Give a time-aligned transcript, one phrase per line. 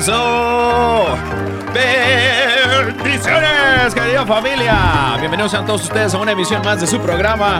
[0.00, 1.14] ¡Eso!
[1.74, 5.16] ¡Bendiciones, querida familia!
[5.18, 7.58] Bienvenidos a todos ustedes a una emisión más de su programa.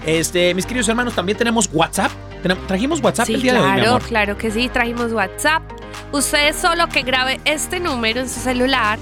[0.05, 2.11] Este, mis queridos hermanos, también tenemos WhatsApp.
[2.67, 5.61] Trajimos WhatsApp Sí, el día de hoy, claro, claro que sí, trajimos WhatsApp.
[6.11, 8.97] Usted solo que grabe este número en su celular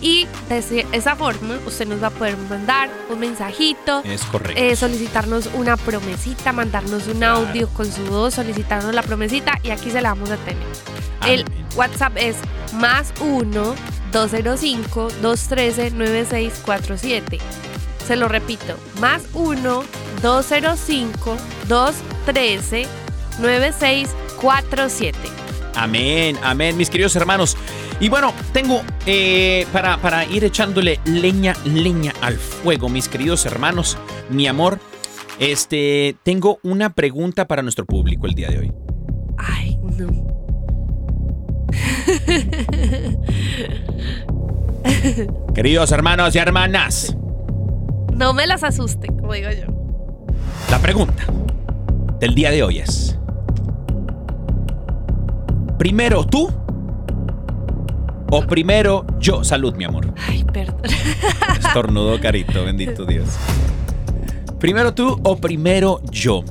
[0.00, 4.60] y de esa forma usted nos va a poder mandar un mensajito, Es correcto.
[4.60, 7.36] eh, solicitarnos una promesita, mandarnos un Claro.
[7.48, 10.62] audio con su voz, solicitarnos la promesita y aquí se la vamos a tener.
[11.26, 11.44] El.
[11.76, 12.36] WhatsApp es
[12.74, 13.74] más 1
[14.12, 17.38] 205 213 9647.
[18.06, 19.84] Se lo repito, más 1
[20.22, 21.36] 205
[21.68, 22.86] 213
[23.40, 25.18] 9647.
[25.74, 27.56] Amén, amén, mis queridos hermanos.
[27.98, 33.96] Y bueno, tengo eh, para, para ir echándole leña, leña al fuego, mis queridos hermanos,
[34.28, 34.78] mi amor.
[35.38, 38.72] Este, tengo una pregunta para nuestro público el día de hoy.
[39.38, 40.30] Ay, no.
[45.54, 47.16] Queridos hermanos y hermanas,
[48.14, 49.81] No me las asuste, como digo yo.
[50.70, 51.24] La pregunta
[52.20, 53.18] del día de hoy es:
[55.78, 56.48] ¿Primero tú
[58.30, 59.44] o primero yo?
[59.44, 60.12] Salud, mi amor.
[60.28, 60.80] Ay, perdón.
[61.58, 63.28] Estornudó carito, bendito Dios.
[64.58, 66.44] ¿Primero tú o primero yo?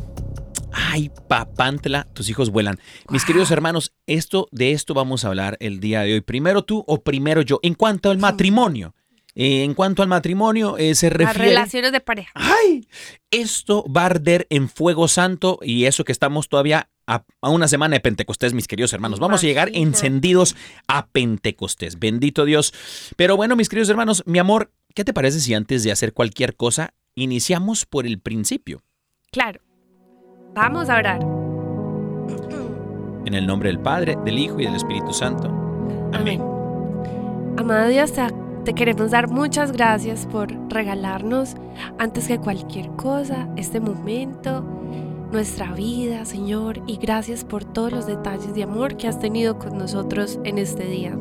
[0.74, 2.78] Ay, papantla, tus hijos vuelan.
[3.10, 6.22] Mis queridos hermanos, esto, de esto vamos a hablar el día de hoy.
[6.22, 7.60] ¿Primero tú o primero yo?
[7.64, 8.94] En cuanto al matrimonio.
[9.36, 11.50] Eh, en cuanto al matrimonio, eh, se Las refiere...
[11.50, 12.32] relaciones de pareja.
[12.36, 12.88] ¡Ay!
[13.32, 17.68] Esto va a arder en fuego santo y eso que estamos todavía a, a una
[17.68, 19.20] semana de Pentecostés, mis queridos hermanos.
[19.20, 20.56] Vamos a llegar encendidos
[20.88, 22.00] a Pentecostés.
[22.00, 22.74] Bendito Dios.
[23.16, 26.56] Pero bueno, mis queridos hermanos, mi amor, ¿qué te parece si antes de hacer cualquier
[26.56, 28.82] cosa iniciamos por el principio?
[29.32, 29.62] Claro.
[30.54, 31.22] Vamos a orar.
[33.26, 35.48] En el nombre del Padre, del Hijo y del Espíritu Santo.
[36.12, 36.42] Amén.
[37.58, 38.22] Amado Dios, te,
[38.64, 41.56] te queremos dar muchas gracias por regalarnos,
[41.98, 44.64] antes que cualquier cosa, este momento,
[45.32, 49.78] nuestra vida, Señor, y gracias por todos los detalles de amor que has tenido con
[49.78, 51.18] nosotros en este día.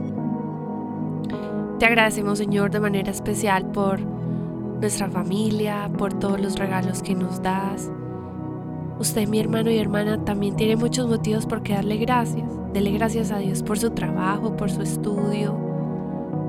[1.78, 7.42] Te agradecemos, Señor, de manera especial por nuestra familia, por todos los regalos que nos
[7.42, 7.90] das.
[8.98, 12.50] Usted, mi hermano y hermana, también tiene muchos motivos por qué darle gracias.
[12.74, 15.69] Dele gracias a Dios por su trabajo, por su estudio.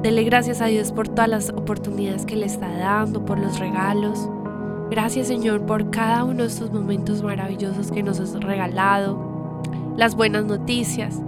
[0.01, 4.27] Dele gracias a Dios por todas las oportunidades que le está dando, por los regalos.
[4.89, 9.61] Gracias, Señor, por cada uno de estos momentos maravillosos que nos has regalado,
[9.95, 11.21] las buenas noticias.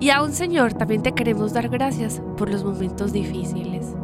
[0.00, 3.94] Y aún, Señor, también te queremos dar gracias por los momentos difíciles,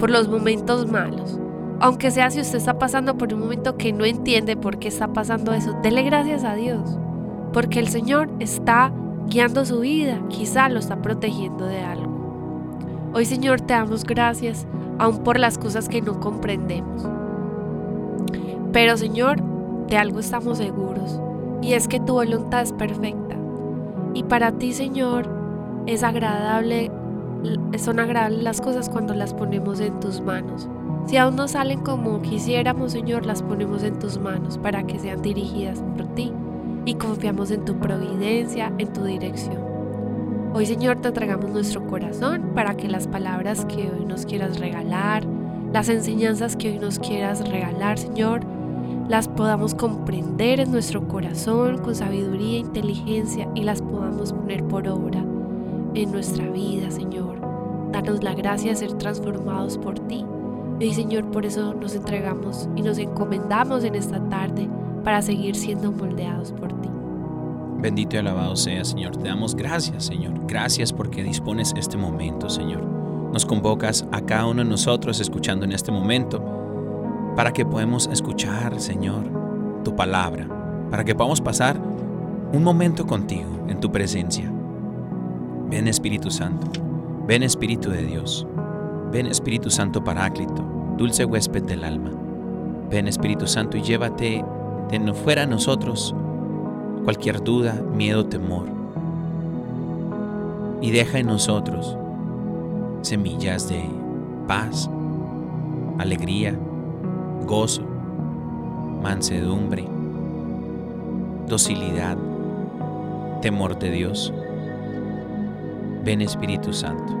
[0.00, 1.38] por los momentos malos.
[1.78, 5.12] Aunque sea si usted está pasando por un momento que no entiende por qué está
[5.12, 6.98] pasando eso, dele gracias a Dios,
[7.52, 8.90] porque el Señor está
[9.28, 12.05] guiando su vida, quizá lo está protegiendo de algo.
[13.16, 14.66] Hoy, Señor, te damos gracias,
[14.98, 17.08] aún por las cosas que no comprendemos.
[18.74, 19.42] Pero, Señor,
[19.86, 21.18] de algo estamos seguros,
[21.62, 23.34] y es que tu voluntad es perfecta.
[24.12, 25.30] Y para ti, Señor,
[25.86, 26.90] es agradable,
[27.78, 30.68] son agradables las cosas cuando las ponemos en tus manos.
[31.06, 35.22] Si aún no salen como quisiéramos, Señor, las ponemos en tus manos para que sean
[35.22, 36.34] dirigidas por ti
[36.84, 39.65] y confiamos en tu providencia, en tu dirección.
[40.54, 45.24] Hoy, Señor, te entregamos nuestro corazón para que las palabras que hoy nos quieras regalar,
[45.72, 48.40] las enseñanzas que hoy nos quieras regalar, Señor,
[49.08, 54.88] las podamos comprender en nuestro corazón con sabiduría e inteligencia y las podamos poner por
[54.88, 55.22] obra
[55.94, 57.38] en nuestra vida, Señor.
[57.92, 60.24] Danos la gracia de ser transformados por ti.
[60.80, 64.68] Y Señor, por eso nos entregamos y nos encomendamos en esta tarde
[65.04, 66.95] para seguir siendo moldeados por ti.
[67.78, 69.16] Bendito y alabado sea, Señor.
[69.16, 70.46] Te damos gracias, Señor.
[70.46, 72.82] Gracias porque dispones este momento, Señor.
[73.32, 76.42] Nos convocas a cada uno de nosotros escuchando en este momento
[77.36, 80.48] para que podamos escuchar, Señor, tu palabra,
[80.90, 81.78] para que podamos pasar
[82.52, 84.50] un momento contigo en tu presencia.
[85.68, 86.66] Ven Espíritu Santo,
[87.26, 88.46] ven Espíritu de Dios,
[89.12, 90.64] ven Espíritu Santo Paráclito,
[90.96, 92.10] dulce huésped del alma.
[92.90, 94.44] Ven Espíritu Santo y llévate
[94.90, 96.14] de fuera nosotros
[97.06, 98.66] cualquier duda, miedo, temor.
[100.80, 101.96] Y deja en nosotros
[103.02, 103.84] semillas de
[104.48, 104.90] paz,
[105.98, 106.58] alegría,
[107.46, 107.82] gozo,
[109.04, 109.86] mansedumbre,
[111.46, 112.18] docilidad,
[113.40, 114.34] temor de Dios.
[116.04, 117.16] Ven Espíritu Santo.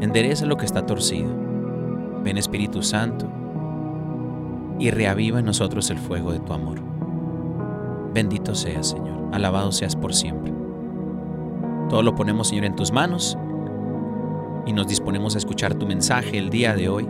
[0.00, 1.30] Endereza lo que está torcido.
[2.24, 3.28] Ven Espíritu Santo
[4.80, 6.87] y reaviva en nosotros el fuego de tu amor.
[8.12, 9.28] Bendito seas, Señor.
[9.32, 10.52] Alabado seas por siempre.
[11.88, 13.38] Todo lo ponemos, Señor, en tus manos
[14.66, 17.08] y nos disponemos a escuchar tu mensaje el día de hoy,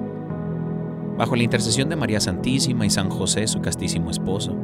[1.16, 4.56] bajo la intercesión de María Santísima y San José, su castísimo esposo.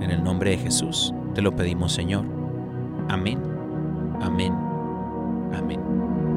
[0.00, 2.24] En el nombre de Jesús te lo pedimos, Señor.
[3.08, 3.38] Amén,
[4.22, 4.54] amén,
[5.54, 6.33] amén.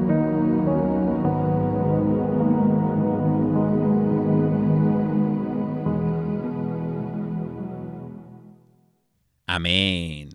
[9.58, 10.28] Amén.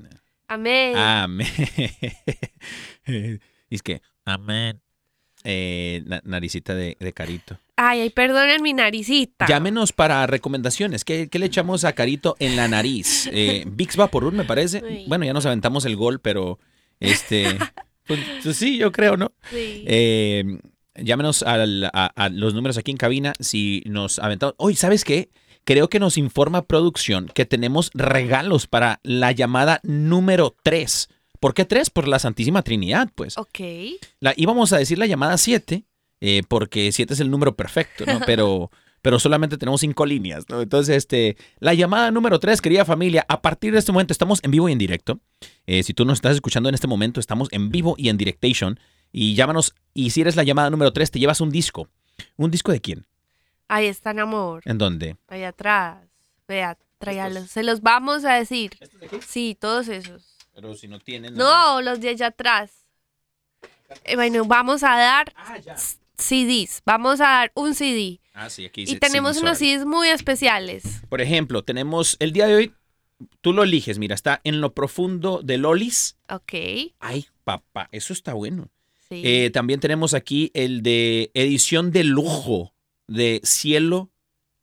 [0.49, 0.97] Amén.
[0.97, 1.47] Amén.
[3.69, 4.81] es que, amén.
[5.45, 7.57] Eh, na- naricita de, de Carito.
[7.77, 9.45] Ay, ay, perdonen mi naricita.
[9.47, 11.05] Llámenos para recomendaciones.
[11.05, 13.29] ¿Qué, qué le echamos a Carito en la nariz?
[13.31, 14.81] Eh, Vicks Vaporub, me parece.
[14.85, 15.05] Ay.
[15.07, 16.59] Bueno, ya nos aventamos el gol, pero
[16.99, 17.45] este.
[18.05, 19.31] Pues, pues sí, yo creo, ¿no?
[19.49, 19.85] Sí.
[19.87, 20.43] Eh,
[20.95, 24.55] llámenos al- a, a los números aquí en cabina si nos aventamos.
[24.57, 25.29] Oye, ¿sabes qué?
[25.65, 31.09] Creo que nos informa producción que tenemos regalos para la llamada número 3.
[31.39, 31.89] ¿Por qué 3?
[31.89, 33.37] Por la Santísima Trinidad, pues.
[33.37, 33.59] ok.
[34.19, 35.85] La, íbamos a decir la llamada 7,
[36.19, 38.19] eh, porque 7 es el número perfecto, ¿no?
[38.25, 40.61] Pero, pero solamente tenemos 5 líneas, ¿no?
[40.61, 44.51] Entonces, este, la llamada número 3, querida familia, a partir de este momento estamos en
[44.51, 45.21] vivo y en directo.
[45.65, 48.79] Eh, si tú nos estás escuchando en este momento, estamos en vivo y en directation.
[49.13, 51.87] Y llámanos, y si eres la llamada número 3, te llevas un disco.
[52.35, 53.05] ¿Un disco de quién?
[53.67, 54.61] Ahí están, amor.
[54.65, 55.15] ¿En dónde?
[55.27, 55.97] Allá atrás.
[56.47, 57.49] Vea, tráigalos.
[57.49, 58.71] Se los vamos a decir.
[59.27, 60.37] Sí, todos esos.
[60.53, 61.33] Pero si no tienen...
[61.33, 62.71] No, los de allá atrás.
[64.05, 65.75] Eh, bueno, vamos a dar Ah, ya.
[66.17, 66.81] CDs.
[66.85, 68.19] Vamos a dar un CD.
[68.33, 69.57] Ah, sí, aquí Y tenemos CD unos.
[69.57, 70.83] CDs muy especiales.
[71.09, 72.73] Por ejemplo, tenemos el día de hoy,
[73.41, 76.17] tú lo eliges, mira, está en lo profundo de Lolis.
[76.29, 76.53] Ok.
[76.99, 78.69] Ay, papá, eso está bueno.
[79.09, 79.21] Sí.
[79.25, 82.72] Eh, también tenemos aquí el de edición de lujo
[83.07, 84.09] de Cielo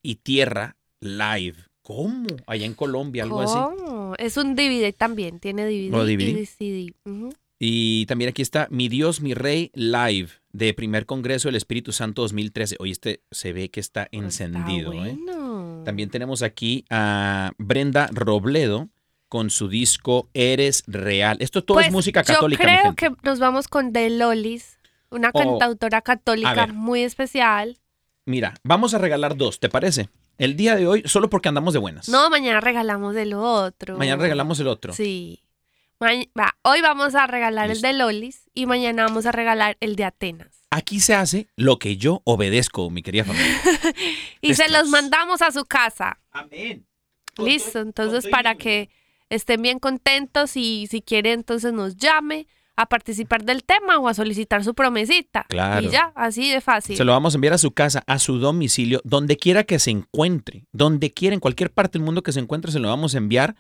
[0.03, 1.57] y Tierra Live.
[1.83, 2.27] ¿Cómo?
[2.47, 3.55] Allá en Colombia, algo así.
[3.55, 4.15] ¿Cómo?
[4.19, 6.41] es un DVD también, tiene DVD, DVD.
[6.41, 6.95] y CD.
[7.59, 12.23] Y también aquí está Mi Dios, mi Rey Live de Primer Congreso del Espíritu Santo
[12.23, 12.77] 2013.
[12.81, 14.93] Oye, este se ve que está encendido.
[14.93, 15.19] Está ¿eh?
[15.85, 18.89] También tenemos aquí a Brenda Robledo
[19.29, 21.37] con su disco Eres Real.
[21.41, 23.09] Esto todo es Pues, música católica, Yo mi creo gente.
[23.23, 24.79] que nos vamos con The Lolis,
[25.11, 27.79] una Oh, cantautora católica muy especial.
[28.31, 30.09] Mira, vamos a regalar dos, ¿te parece?
[30.39, 32.09] El día de hoy, solo porque andamos de buenas.
[32.09, 33.99] No, mañana regalamos el otro.
[33.99, 34.93] Mañana regalamos el otro.
[34.93, 35.43] Sí.
[35.99, 37.87] Ma- va, hoy vamos a regalar Listo.
[37.89, 40.63] el de Lolis y mañana vamos a regalar el de Atenas.
[40.71, 43.61] Aquí se hace lo que yo obedezco, mi querida familia.
[44.41, 46.21] Y se los mandamos a su casa.
[46.31, 46.87] Amén.
[47.37, 48.89] Listo, entonces para que
[49.29, 52.47] estén bien contentos y si quiere entonces nos llame
[52.83, 55.47] a participar del tema o a solicitar su promesita.
[55.49, 55.87] Claro.
[55.87, 56.97] Y ya, así de fácil.
[56.97, 59.91] Se lo vamos a enviar a su casa, a su domicilio, donde quiera que se
[59.91, 63.19] encuentre, donde quiera, en cualquier parte del mundo que se encuentre, se lo vamos a
[63.19, 63.55] enviar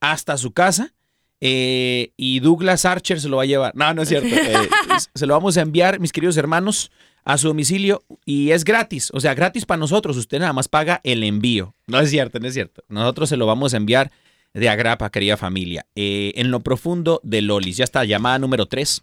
[0.00, 0.92] hasta su casa.
[1.40, 3.74] eh, y Douglas Archer se lo va a llevar.
[3.76, 4.28] No, no es cierto.
[4.28, 4.68] eh,
[5.14, 6.90] se lo vamos a enviar, mis queridos hermanos,
[7.24, 9.10] a su domicilio y es gratis.
[9.12, 10.16] O sea, gratis para nosotros.
[10.16, 11.74] Usted nada más paga el envío.
[11.86, 12.82] No es cierto, no es cierto.
[12.88, 14.10] Nosotros se lo vamos a enviar
[14.54, 15.86] de agrapa, querida familia.
[15.94, 17.76] Eh, en lo profundo de Lolis.
[17.76, 19.02] Ya está, llamada número 3.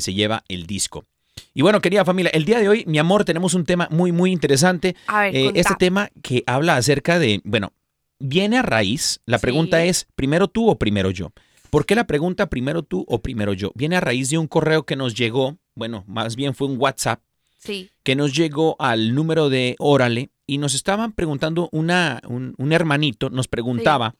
[0.00, 1.06] se lleva el disco.
[1.54, 4.30] Y bueno, querida familia, el día de hoy, mi amor, tenemos un tema muy, muy
[4.32, 4.94] interesante.
[5.06, 7.72] A ver, Eh, este tema que habla acerca de, bueno,
[8.18, 9.42] viene a raíz, la Sí.
[9.42, 11.32] pregunta es, ¿primero tú o primero yo?
[11.70, 13.72] ¿Por qué la pregunta primero tú o primero yo?
[13.74, 17.20] Viene a raíz de un correo que nos llegó, bueno, más bien fue un WhatsApp
[17.58, 22.72] Sí, que nos llegó al número de Órale y nos estaban preguntando, una, un, un
[22.72, 24.14] hermanito nos preguntaba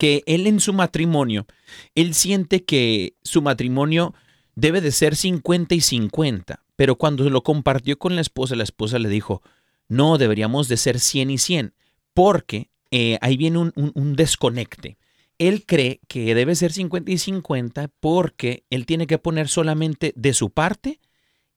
[0.00, 1.46] que él en su matrimonio,
[1.94, 4.14] él siente que su matrimonio
[4.56, 8.98] debe de ser 50 y 50, pero cuando lo compartió con la esposa, la esposa
[8.98, 9.42] le dijo,
[9.88, 11.74] no, deberíamos de ser 100 y 100,
[12.14, 14.96] porque eh, ahí viene un, un- un desconecte.
[15.38, 20.32] Él cree que debe ser 50 y 50 porque él tiene que poner solamente de
[20.34, 20.98] su parte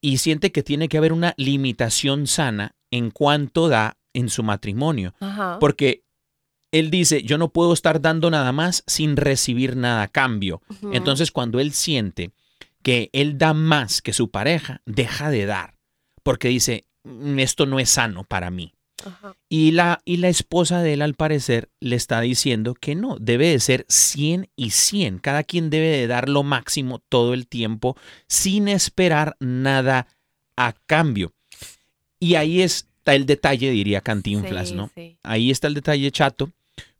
[0.01, 5.13] y siente que tiene que haber una limitación sana en cuanto da en su matrimonio.
[5.19, 5.57] ajá.
[5.59, 6.03] Porque
[6.73, 10.61] él dice, yo no puedo estar dando nada más sin recibir nada a cambio.
[10.91, 12.31] Entonces cuando él siente
[12.81, 15.75] que él da más que su pareja, deja de dar.
[16.23, 18.73] Porque dice, "Mm, esto no es sano para mí.
[19.05, 19.35] Ajá.
[19.49, 23.49] Y la, y la esposa de él, al parecer, le está diciendo que no, debe
[23.49, 25.19] de ser 100 y 100.
[25.19, 30.07] Cada quien debe de dar lo máximo todo el tiempo sin esperar nada
[30.55, 31.33] a cambio.
[32.19, 34.89] Y ahí está el detalle, diría Cantinflas, Sí, ¿no?
[34.95, 35.17] sí.
[35.23, 36.51] Ahí está el detalle chato,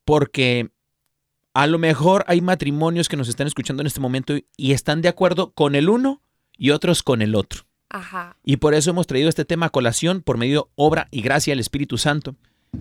[0.06, 0.70] porque
[1.54, 5.10] a lo mejor hay matrimonios que nos están escuchando en este momento y están de
[5.10, 6.22] acuerdo con el uno
[6.58, 7.64] y otros con el otro.
[7.90, 8.38] Ajá.
[8.44, 11.60] Y por eso hemos traído este tema a colación por medio obra y gracia del
[11.60, 12.36] Espíritu Santo,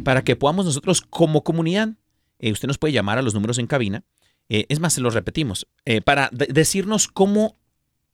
[0.05, 1.91] para que podamos nosotros como comunidad,
[2.38, 4.05] eh, usted nos puede llamar a los números en cabina,
[4.49, 7.59] eh, es más, se los repetimos, eh, para de- decirnos cómo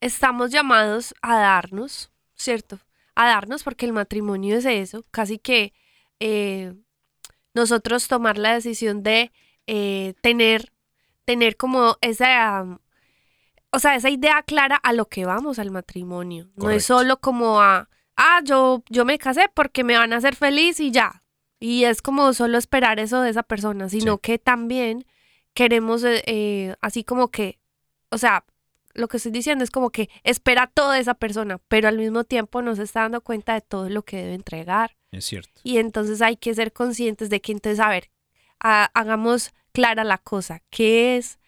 [0.01, 2.79] estamos llamados a darnos, ¿cierto?
[3.15, 5.73] A darnos porque el matrimonio es eso, casi que
[6.21, 6.73] eh,
[7.53, 9.33] nosotros tomar la decisión de
[9.67, 10.73] eh, tener,
[11.25, 12.79] tener como esa, um,
[13.73, 16.49] o sea, esa idea clara a lo que vamos al matrimonio.
[16.57, 20.37] No es solo como a, ah, yo, yo me casé porque me van a hacer
[20.37, 21.23] feliz y ya.
[21.61, 24.21] Y es como solo esperar eso de esa persona, sino Sí.
[24.23, 25.05] que también
[25.55, 27.59] queremos, eh, así como que,
[28.11, 28.45] o sea,
[28.95, 32.25] lo que estoy diciendo es como que espera todo de esa persona, pero al mismo
[32.25, 34.97] tiempo no se está dando cuenta de todo lo que debe entregar.
[35.13, 35.61] Es cierto.
[35.65, 38.11] Y entonces hay que ser conscientes de que entonces, a ver,
[38.61, 41.39] ha- hagamos clara la cosa, ¿qué es,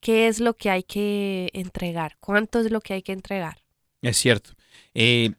[0.00, 2.16] qué es lo que hay que entregar?
[2.20, 3.58] ¿Cuánto es lo que hay que entregar?
[4.02, 4.50] Es cierto.
[4.94, 5.30] Eh,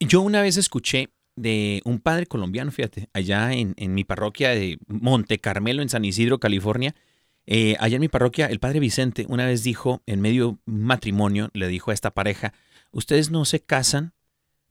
[0.00, 4.78] yo una vez escuché de un padre colombiano, fíjate, allá en, en mi parroquia de
[4.86, 6.94] Monte Carmelo, en San Isidro, California.
[7.46, 10.84] Eh, allá en mi parroquia, el padre Vicente una vez dijo, en medio de un
[10.84, 12.52] matrimonio, le dijo a esta pareja,
[12.90, 14.14] ustedes no se casan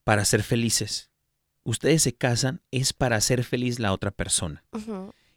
[0.04, 1.10] para ser felices.
[1.64, 4.64] Ustedes se casan es para hacer feliz la otra persona.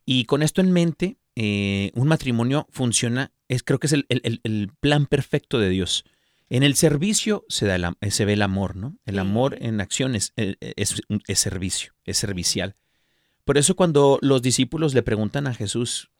[0.04, 4.70] Y con esto en mente, eh, un matrimonio funciona, es, creo que es el, el-
[4.80, 6.04] plan perfecto de Dios.
[6.50, 8.98] En el servicio se, da el se ve el amor, ¿no?
[9.06, 12.74] El amor en acción es, eh, es, un- es servicio, es servicial.
[13.44, 16.10] Por eso cuando los discípulos le preguntan a Jesús,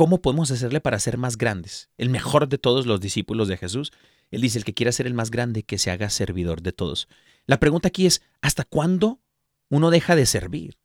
[0.00, 1.90] ¿cómo podemos hacerle para ser más grandes?
[1.98, 3.92] El mejor de todos los discípulos de Jesús.
[4.30, 7.06] Él dice, el que quiera ser el más grande, que se haga servidor de todos.
[7.44, 9.20] La pregunta aquí es, ¿hasta cuándo
[9.68, 10.78] uno deja de servir?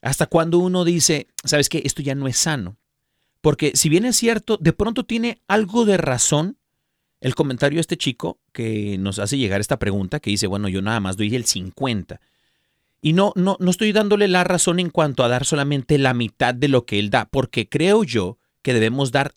[0.00, 2.76] ¿Hasta cuándo uno dice, sabes qué, esto ya no es sano?
[3.40, 6.56] Porque si bien es cierto, de pronto tiene algo de razón
[7.20, 10.82] el comentario de este chico que nos hace llegar esta pregunta, que dice, bueno, yo
[10.82, 12.20] nada más doy el 50.
[13.02, 16.54] Y no, no, no estoy dándole la razón en cuanto a dar solamente la mitad
[16.54, 19.34] de lo que él da, porque creo yo que debemos dar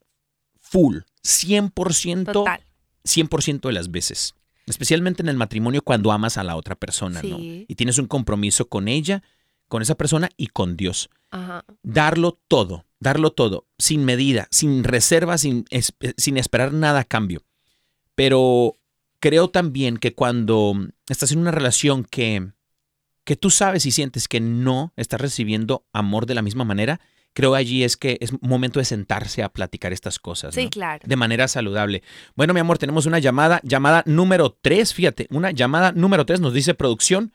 [0.60, 2.62] full, 100%, Total.
[3.04, 4.36] 100% de las veces.
[4.66, 7.38] Especialmente en el matrimonio cuando amas a la otra persona, ¿no?
[7.40, 9.24] Y tienes un compromiso con ella,
[9.68, 11.10] con esa persona y con Dios.
[11.32, 11.66] Ajá.
[11.84, 17.44] Darlo todo, darlo todo, sin medida, sin reserva, sin, es- sin esperar nada a cambio.
[18.16, 18.76] Pero
[19.20, 20.74] creo también que cuando
[21.08, 22.52] estás en una relación que,
[23.30, 27.00] que tú sabes y sientes que no estás recibiendo amor de la misma manera,
[27.34, 30.56] creo allí es que es momento de sentarse a platicar estas cosas.
[30.56, 30.70] Sí, ¿no?
[30.72, 31.04] claro.
[31.06, 32.02] de manera saludable.
[32.34, 36.56] Bueno, mi amor, tenemos una llamada, llamada número 3, fíjate, una llamada número 3 nos
[36.56, 37.32] dice producción,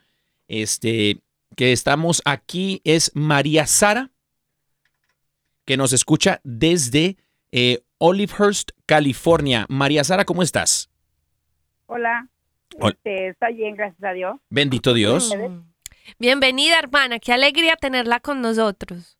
[0.48, 1.20] este,
[1.54, 4.10] que estamos aquí es María Sara,
[5.64, 7.18] que nos escucha desde
[7.52, 9.64] eh, Olivehurst, California.
[9.68, 10.90] María Sara, ¿cómo estás?
[11.86, 12.28] Hola.
[12.80, 12.96] Hola.
[12.96, 14.40] Este, está bien, gracias a Dios.
[14.50, 15.32] Bendito Dios.
[16.18, 17.18] Bienvenida, hermana.
[17.18, 19.18] Qué alegría tenerla con nosotros.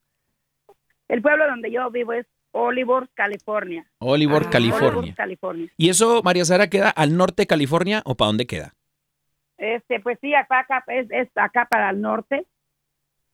[1.07, 3.85] El pueblo donde yo vivo es Olivos, California.
[3.99, 4.49] Oliver, Ah.
[4.49, 4.99] California.
[4.99, 5.67] Olivos, California.
[5.77, 8.73] ¿Y eso, María Sara, queda al norte de California o para dónde queda?
[9.57, 12.45] Este, pues sí, acá, acá es, es acá para el norte.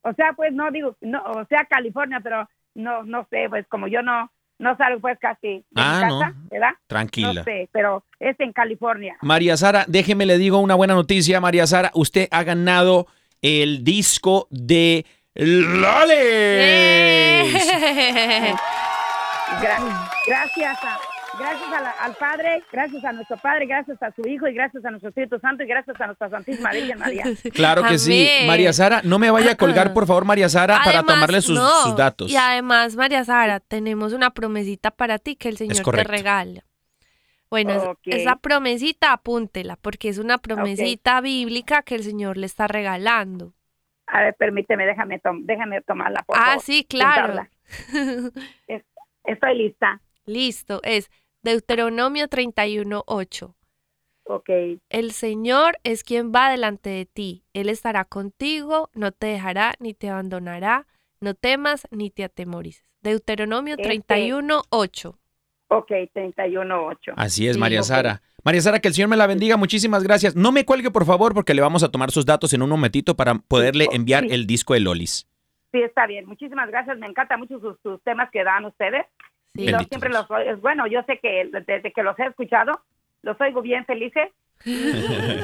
[0.02, 3.88] O sea, pues no digo, no, o sea, California, pero no, no sé, pues como
[3.88, 6.48] yo no, no salgo pues casi de Ah, mi casa, no.
[6.50, 6.72] ¿verdad?
[6.88, 7.34] Tranquila.
[7.34, 9.18] No sé, pero es en California.
[9.22, 11.40] María Sara, déjeme le digo una buena noticia.
[11.40, 13.06] María Sara, usted ha ganado
[13.42, 15.06] el disco de.
[19.62, 21.00] Gra- gracias a,
[21.38, 24.84] gracias a la- al Padre, gracias a nuestro Padre, gracias a su Hijo y gracias
[24.86, 27.24] a nuestro Espíritu Santo y gracias a nuestra Santísima Virgen María.
[27.54, 28.28] Claro que sí.
[28.48, 31.84] María Sara, no me vaya a colgar, por favor, María Sara, para tomarle sus, no,
[31.84, 32.32] sus datos.
[32.32, 36.64] Y además, María Sara, tenemos una promesita para ti que el Señor te regala.
[37.52, 38.00] Bueno, es- Ok.
[38.06, 43.54] esa promesita apúntela, porque es una promesita bíblica que el Señor le está regalando.
[44.08, 46.24] A ver, permíteme, déjame, tom- déjame tomarla.
[46.24, 47.34] Por ah, favor, sí, claro.
[47.42, 47.50] apuntarla.
[49.26, 50.02] Estoy lista.
[50.26, 51.12] Listo, es
[51.44, 53.54] Deuteronomio 31.8.
[54.24, 54.50] Ok,
[54.90, 57.44] El Señor es quien va delante de ti.
[57.54, 60.88] Él estará contigo, no te dejará ni te abandonará.
[61.20, 62.86] No temas ni te atemorices.
[63.02, 65.18] Deuteronomio Este- 31.8.
[65.72, 67.14] ok, 31.8.
[67.16, 67.84] Así es, Sí, María.
[67.84, 68.22] Sara.
[68.44, 69.56] María Sara, que el Señor me la bendiga.
[69.58, 70.36] Muchísimas gracias.
[70.36, 73.16] No me cuelgue, por favor, porque le vamos a tomar sus datos en un momentito
[73.16, 74.30] para poderle enviar Sí.
[74.32, 75.28] el disco de Lolis.
[75.72, 76.26] Sí, está bien.
[76.26, 76.98] Muchísimas gracias.
[76.98, 79.06] Me encantan mucho sus, sus temas que dan ustedes.
[79.54, 79.68] Sí.
[79.68, 80.58] Yo siempre los oigo.
[80.58, 82.82] Bueno, yo sé que desde que los he escuchado,
[83.22, 84.30] los oigo bien felices.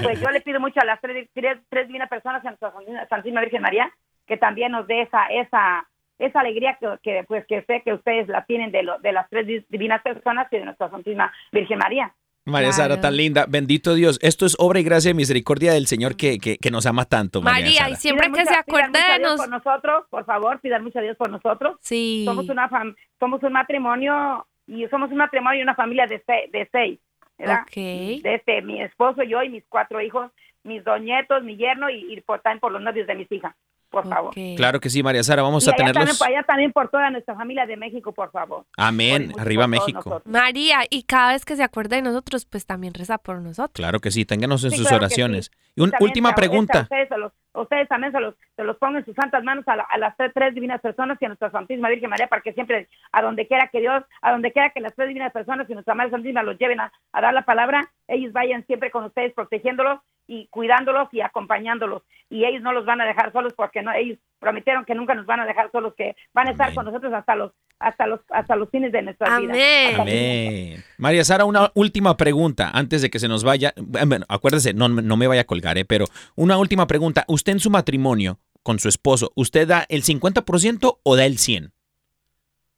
[0.03, 3.41] Pues yo le pido mucho a las tres, tres, tres divinas personas en nuestra Santísima
[3.41, 3.91] Virgen María
[4.27, 5.87] que también nos dé esa esa
[6.19, 9.29] esa alegría que, que, pues que sé que ustedes la tienen de, lo, de las
[9.29, 12.13] tres di- divinas personas y de nuestra Santísima Virgen María.
[12.45, 13.45] María Sara, tan linda.
[13.47, 14.19] Bendito Dios.
[14.21, 17.41] Esto es obra y gracia y misericordia del Señor que, que, que nos ama tanto,
[17.41, 17.89] María, María, Sara.
[17.91, 19.35] y siempre Pidan que mucho- se acuerde de nos...
[19.35, 21.75] por nosotros, por favor, pidan mucho a Dios por nosotros.
[21.81, 22.23] Sí.
[22.25, 26.49] Somos una fam- somos un matrimonio y somos un matrimonio y una familia de, se-
[26.51, 26.99] de seis,
[27.37, 27.63] ¿verdad?
[27.63, 27.75] Ok.
[27.75, 30.31] de este, mi esposo, yo y mis cuatro hijos,
[30.63, 33.55] mis dos nietos, mi yerno y, y por, también por los novios de mis hijas,
[33.89, 34.33] por favor.
[34.55, 35.41] Claro que sí, María Sara.
[35.41, 36.17] Vamos Y a allá también, tenerlos.
[36.19, 38.65] por allá también por toda nuestra familia de México, por favor.
[38.77, 39.31] Amén.
[39.31, 39.97] Por- Arriba por México.
[40.09, 40.25] nosotros.
[40.25, 43.71] María, y cada vez que se acuerde de nosotros, pues también reza por nosotros.
[43.73, 44.25] Claro que sí.
[44.25, 45.45] Ténganos en Sí, sus claro oraciones.
[45.45, 45.51] sí.
[45.75, 46.81] Y una También última pregunta.
[46.81, 49.75] Ustedes, se los- ustedes también se los, se los pongan en sus santas manos a,
[49.75, 52.53] la- a las tres, tres divinas personas y a nuestra Santísima Virgen María para que
[52.53, 55.73] siempre, a donde quiera que Dios, a donde quiera que las tres divinas personas y
[55.73, 59.33] nuestra Madre Santísima los lleven a, a dar la palabra, ellos vayan siempre con ustedes
[59.33, 62.03] protegiéndolos y cuidándolos y acompañándolos.
[62.29, 65.25] Y ellos no los van a dejar solos porque no ellos prometieron que nunca nos
[65.25, 66.75] van a dejar solos, que van a estar Amén.
[66.75, 69.53] con nosotros hasta los hasta los hasta los fines de nuestra vida.
[69.53, 70.01] Amén.
[70.01, 70.83] Amén.
[70.97, 73.73] María Sara, una última pregunta antes de que se nos vaya.
[73.77, 75.85] Bueno, acuérdese, no, no me vaya a colgar, ¿eh?
[75.85, 77.23] pero una última pregunta.
[77.27, 81.71] ¿Usted en su matrimonio con su esposo, usted da el 50% o da el 100%?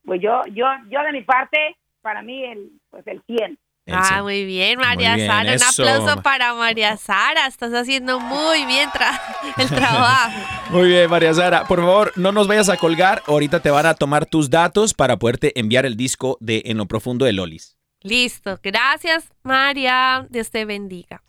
[0.06, 3.58] Pues yo yo yo de mi parte, para mí el pues el 100.
[3.94, 4.24] Ah, 100.
[4.24, 5.54] muy bien, María bien, Sara.
[5.56, 7.48] Un aplauso para María Sara.
[7.48, 9.20] Estás haciendo muy bien tra-
[9.58, 10.40] el trabajo.
[10.70, 11.64] Muy bien, María Sara.
[11.66, 13.24] Por favor, no nos vayas a colgar.
[13.28, 16.86] Ahorita te van a tomar tus datos para poderte enviar el disco de En lo
[16.88, 17.76] profundo de Lolis.
[18.02, 18.60] Listo.
[18.64, 20.26] Gracias, María.
[20.30, 21.22] Dios te bendiga.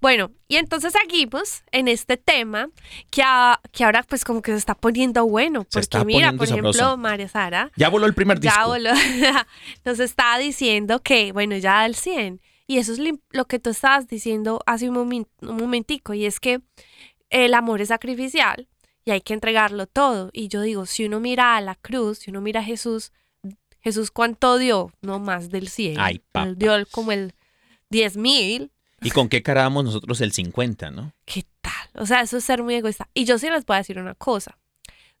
[0.00, 2.70] Bueno, y entonces seguimos en este tema
[3.10, 5.64] que, a- que ahora pues como que se está poniendo bueno.
[5.64, 6.96] Porque está mira, por ejemplo, sabroso.
[6.96, 8.56] María Sara Ya voló el primer disco.
[8.56, 8.90] ya voló-
[9.84, 12.40] nos está diciendo que, bueno, ya al 100.
[12.66, 13.00] Y eso es
[13.32, 16.60] lo que tú estabas diciendo hace un, momen- un momentico, y es que
[17.28, 18.68] el amor es sacrificial
[19.04, 20.30] y hay que entregarlo todo.
[20.32, 23.12] Y yo digo, si uno mira a la cruz, si uno mira a Jesús,
[23.80, 25.98] Jesús cuánto dio, no más del 100.
[25.98, 26.22] Ay,
[26.56, 27.34] dio como el
[27.90, 28.70] 10 mil.
[29.02, 31.12] ¿Y con qué cara damos nosotros el 50, no?
[31.24, 31.72] ¿Qué tal?
[31.94, 33.08] O sea, eso es ser muy egoísta.
[33.14, 34.58] Y yo sí les voy a decir una cosa.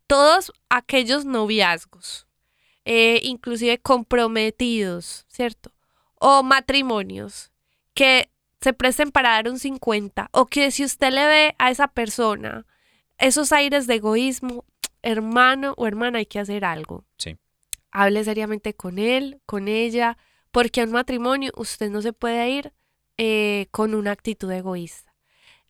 [0.06, 2.26] Todos aquellos noviazgos,
[2.84, 5.72] eh, inclusive comprometidos, ¿cierto?
[6.16, 7.50] O matrimonios
[7.94, 11.88] que se presten para dar un 50 o que si usted le ve a esa
[11.88, 12.66] persona
[13.18, 14.64] esos aires de egoísmo,
[15.02, 17.04] hermano o hermana, hay que hacer algo.
[17.18, 17.36] Sí.
[17.92, 20.16] Hable seriamente con él, con ella,
[20.50, 22.72] porque a un matrimonio usted no se puede ir
[23.22, 25.14] eh, con una actitud egoísta.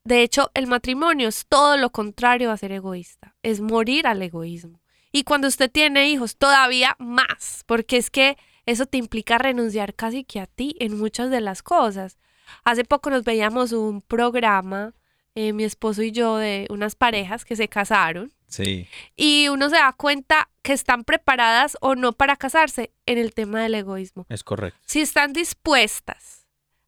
[0.04, 4.80] De hecho, el matrimonio es todo lo contrario a ser egoísta, es morir al egoísmo.
[5.10, 8.36] Y cuando usted tiene hijos, todavía más, porque es que
[8.66, 12.18] eso te implica renunciar casi que a ti en muchas de las cosas.
[12.62, 14.94] Hace poco nos veíamos un programa,
[15.34, 18.86] eh, mi esposo y yo, de unas parejas que se casaron Sí.
[19.16, 23.60] y uno se da cuenta que están preparadas o no para casarse en el tema
[23.62, 24.24] del egoísmo.
[24.28, 24.78] Es correcto.
[24.86, 26.39] Si están dispuestas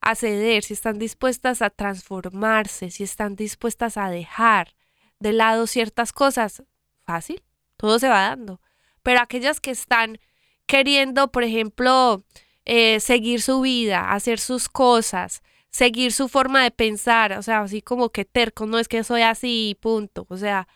[0.02, 4.74] a ceder, si están dispuestas a transformarse, si están dispuestas a dejar
[5.20, 6.64] de lado ciertas cosas,
[7.04, 7.42] fácil,
[7.76, 8.60] todo se va dando.
[9.02, 10.18] Pero aquellas que están
[10.66, 12.24] queriendo, por ejemplo,
[12.64, 17.80] eh, seguir su vida, hacer sus cosas, seguir su forma de pensar, o sea, así
[17.80, 20.26] como que terco, no es que soy así, punto.
[20.28, 20.66] O sea,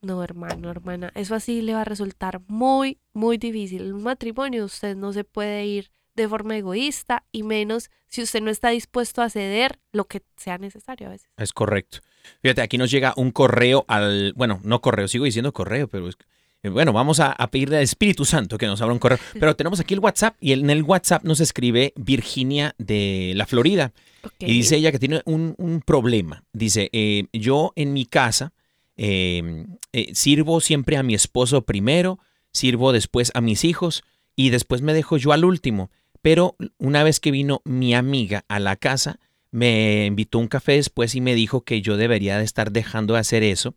[0.00, 3.82] no, hermano, hermana, eso así le va a resultar muy, muy difícil.
[3.82, 8.40] En un matrimonio usted no se puede ir de forma egoísta y menos si usted
[8.40, 11.28] no está dispuesto a ceder lo que sea necesario a veces.
[11.36, 11.98] Es correcto.
[12.42, 14.32] Fíjate, aquí nos llega un correo al.
[14.36, 16.16] Bueno, no correo, sigo diciendo correo, pero es.
[16.62, 19.18] eh, Bueno, vamos a, a pedirle al Espíritu Santo que nos abra un correo.
[19.34, 23.92] Pero tenemos aquí el WhatsApp y en el WhatsApp nos escribe Virginia de la Florida.
[24.38, 26.44] Y dice ella que tiene un, un problema.
[26.52, 28.52] Dice, eh, yo en mi casa
[28.96, 32.18] eh, eh, sirvo siempre a mi esposo primero,
[32.52, 34.02] sirvo después a mis hijos
[34.36, 35.90] y después me dejo yo al último.
[36.24, 40.72] Pero una vez que vino mi amiga a la casa, me invitó a un café
[40.72, 43.76] después y me dijo que yo debería de estar dejando de hacer eso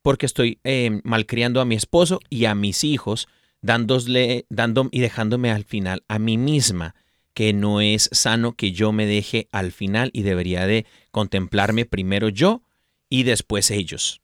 [0.00, 3.26] porque estoy eh, malcriando a mi esposo y a mis hijos,
[3.62, 6.94] dándole, dando y dejándome al final a mí misma
[7.34, 12.28] que no es sano que yo me deje al final y debería de contemplarme primero
[12.28, 12.62] yo
[13.10, 14.22] y después ellos.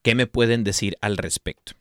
[0.00, 1.74] ¿Qué me pueden decir al respecto?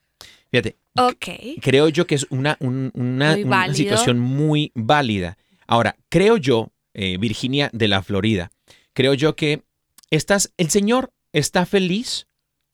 [0.52, 1.26] Fíjate, Ok.
[1.62, 3.76] creo yo que es una, un- una, Muy una válido.
[3.78, 5.38] situación muy válida.
[5.68, 8.52] Ahora, creo yo, eh, Virginia de la Florida,
[8.94, 9.64] creo yo que
[10.12, 12.28] estás, el Señor está feliz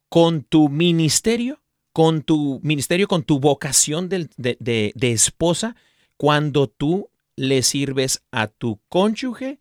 [0.09, 1.61] con tu ministerio,
[1.93, 5.75] con tu ministerio, con tu vocación de, de- de esposa,
[6.17, 9.59] cuando tú le sirves a tu cónyuge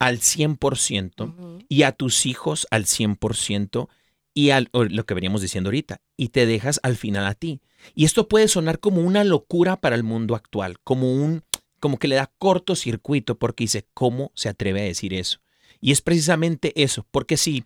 [0.00, 1.58] al 100% Ujú.
[1.68, 3.88] y a tus hijos al 100%
[4.34, 7.60] y al, lo que veníamos diciendo ahorita, y te dejas al final a ti.
[7.94, 11.42] Y esto puede sonar como una locura para el mundo actual, como un
[11.80, 15.40] como que le da cortocircuito porque dice, ¿cómo se atreve a decir eso?
[15.80, 17.64] Y es precisamente eso, porque si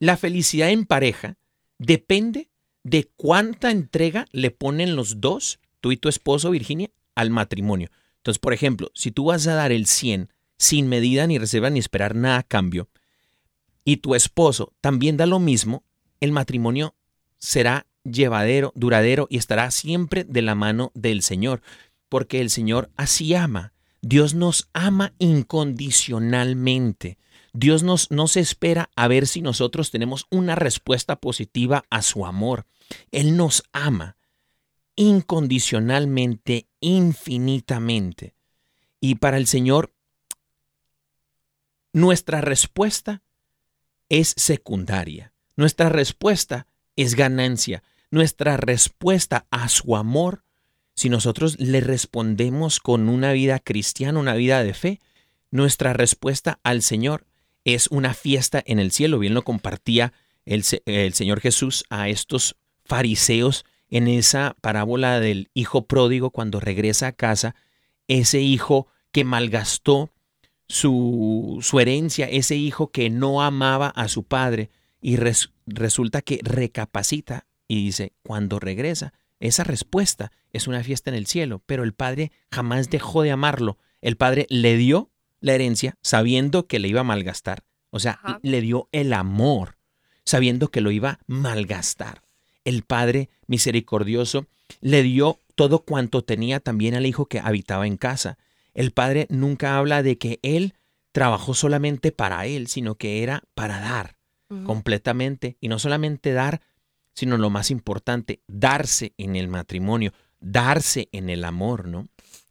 [0.00, 1.38] la felicidad en pareja
[1.78, 2.50] depende
[2.82, 7.90] de cuánta entrega le ponen los dos, tú y tu esposo, Virginia, al matrimonio.
[8.16, 11.78] Entonces, por ejemplo, si tú vas a dar el 100 sin medida ni reserva ni
[11.78, 12.88] esperar nada a cambio,
[13.84, 15.84] y tu esposo también da lo mismo,
[16.20, 16.96] el matrimonio
[17.38, 21.62] será llevadero, duradero y estará siempre de la mano del Señor,
[22.08, 23.72] porque el Señor así ama.
[24.00, 27.18] Dios nos ama incondicionalmente.
[27.52, 32.26] Dios nos, no se espera a ver si nosotros tenemos una respuesta positiva a su
[32.26, 32.66] amor.
[33.12, 34.16] Él nos ama
[34.96, 38.34] incondicionalmente, infinitamente.
[39.00, 39.92] Y para el Señor,
[41.92, 43.22] nuestra respuesta
[44.08, 45.32] es secundaria.
[45.56, 47.82] Nuestra respuesta es ganancia.
[48.14, 50.44] Nuestra respuesta a su amor,
[50.94, 55.00] si nosotros le respondemos con una vida cristiana, una vida de fe,
[55.50, 57.26] nuestra respuesta al Señor
[57.64, 59.18] es una fiesta en el cielo.
[59.18, 60.12] Bien lo compartía
[60.44, 67.08] el, el Señor Jesús a estos fariseos en esa parábola del hijo pródigo cuando regresa
[67.08, 67.56] a casa,
[68.06, 70.12] ese hijo que malgastó
[70.68, 76.38] su, su herencia, ese hijo que no amaba a su padre y res- resulta que
[76.44, 81.92] recapacita y dice, cuando regresa, esa respuesta es una fiesta en el cielo, pero el
[81.92, 83.78] padre jamás dejó de amarlo.
[84.00, 87.64] El padre le dio la herencia sabiendo que le iba a malgastar.
[87.90, 88.40] O sea, Ajá.
[88.42, 89.76] le dio el amor,
[90.24, 92.22] sabiendo que lo iba a malgastar.
[92.64, 94.46] El Padre misericordioso
[94.80, 98.38] le dio todo cuanto tenía también al hijo que habitaba en casa.
[98.72, 100.74] El Padre nunca habla de que Él
[101.12, 104.16] trabajó solamente para Él, sino que era para dar
[104.64, 105.56] completamente.
[105.60, 106.60] Y no solamente dar,
[107.14, 112.06] sino lo más importante, darse en el matrimonio, darse en el amor, ¿no?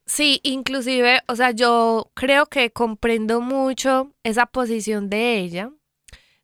[0.06, 5.71] Sí, inclusive, o sea, yo creo que comprendo mucho esa posición de ella,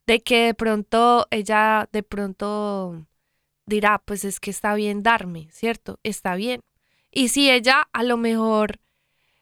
[0.08, 3.05] de que de pronto ella de pronto
[3.65, 5.99] dirá, pues es que está bien darme, ¿cierto?
[6.03, 6.62] Está bien.
[7.12, 8.79] Y si ella a lo mejor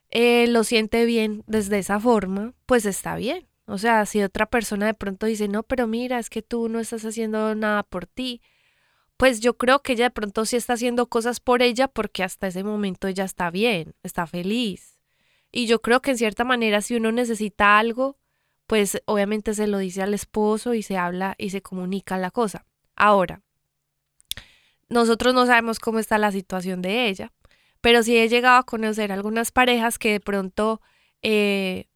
[0.09, 3.47] eh, lo siente bien desde esa forma, pues está bien.
[3.65, 6.79] O sea, si otra persona de pronto dice, no, pero mira, es que tú no
[6.79, 8.41] estás haciendo nada por ti,
[9.17, 12.47] pues yo creo que ella de pronto sí está haciendo cosas por ella porque hasta
[12.47, 14.99] ese momento ella está bien, está feliz.
[15.51, 18.17] Y yo creo que en cierta manera si uno necesita algo,
[18.67, 22.65] pues obviamente se lo dice al esposo y se habla y se comunica la cosa.
[22.95, 23.41] Ahora,
[24.89, 27.33] nosotros no sabemos cómo está la situación de ella,
[27.81, 30.81] pero sí he llegado a conocer algunas parejas que de pronto
[31.23, 31.87] eh,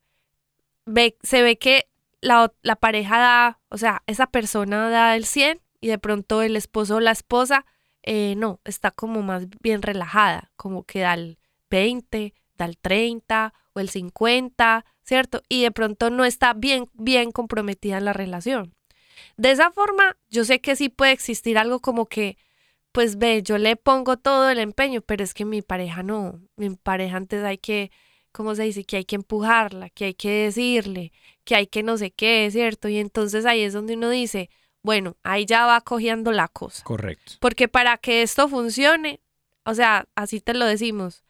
[1.22, 1.88] se ve que
[2.20, 6.56] la, la pareja da, o sea, esa persona da el 100 y de pronto el
[6.56, 7.65] esposo o la esposa
[8.04, 11.38] eh, no, está como más bien relajada, como que da el
[11.70, 15.41] 20, da el 30 o el 50, ¿cierto?
[15.50, 18.76] Y de pronto no está bien, bien comprometida en la relación.
[19.38, 22.38] De esa forma, yo sé que sí puede existir algo como que,
[22.91, 26.70] pues ve, yo le pongo todo el empeño, pero es que mi pareja no, mi
[26.76, 27.91] pareja antes hay que,
[28.32, 28.84] ¿cómo se dice?
[28.84, 31.12] Que hay que empujarla, que hay que decirle,
[31.44, 32.89] que hay que no sé qué, ¿cierto?
[32.89, 34.50] Y entonces ahí es donde uno dice,
[34.84, 36.84] bueno, ahí ya va cogiendo la cosa.
[36.84, 37.34] Correcto.
[37.39, 39.22] Porque para que esto funcione,
[39.63, 41.24] o sea, así te lo decimos,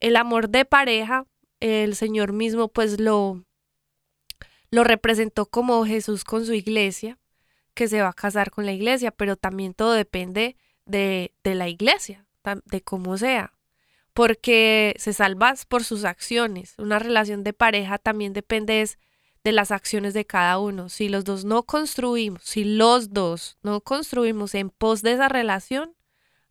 [0.00, 1.26] el amor de pareja,
[1.60, 3.44] el Señor mismo pues lo,
[4.70, 7.18] lo representó como Jesús con su iglesia,
[7.74, 11.68] que se va a casar con la iglesia, pero también todo depende de, de la
[11.68, 12.26] iglesia,
[12.64, 13.52] de cómo sea.
[14.12, 16.74] Porque se salva por sus acciones.
[16.78, 18.98] Una relación de pareja también depende es
[19.48, 20.90] de las acciones de cada uno.
[20.90, 25.94] Si los dos no construimos, si los dos no construimos en pos de esa relación,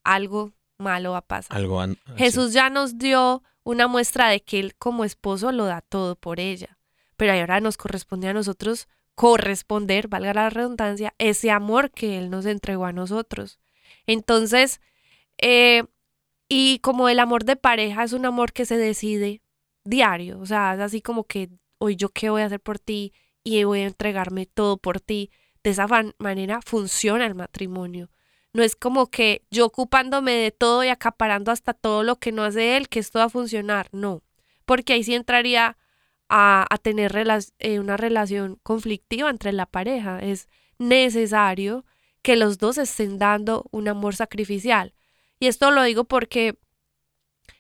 [0.04, 1.56] algo malo va a pasar.
[1.56, 1.96] Algo así.
[2.16, 6.40] Jesús ya nos dio una muestra de que él como esposo lo da todo por
[6.40, 6.80] ella.
[7.18, 12.48] Pero ahora nos corresponde a nosotros corresponder, valga la redundancia, ese amor que él nos
[12.48, 13.60] entregó a nosotros.
[14.08, 14.82] Entonces,
[15.38, 15.84] eh,
[16.50, 19.42] y como el amor de pareja es un amor que se decide
[19.84, 23.14] diario, o sea, es así como que hoy yo qué voy a hacer por ti
[23.44, 25.32] y voy a entregarme todo por ti.
[25.64, 25.88] De esa
[26.20, 28.10] manera funciona el matrimonio.
[28.54, 32.44] No es como que yo ocupándome de todo y acaparando hasta todo lo que no
[32.44, 33.90] hace él, que esto va a funcionar.
[33.92, 34.24] No,
[34.66, 35.78] porque ahí sí entraría
[36.30, 37.14] a, a tener
[37.60, 40.20] eh, una relación conflictiva entre la pareja.
[40.20, 40.48] Es
[40.80, 41.86] necesario
[42.22, 44.94] que los dos estén dando un amor sacrificial.
[45.40, 46.58] Y esto lo digo porque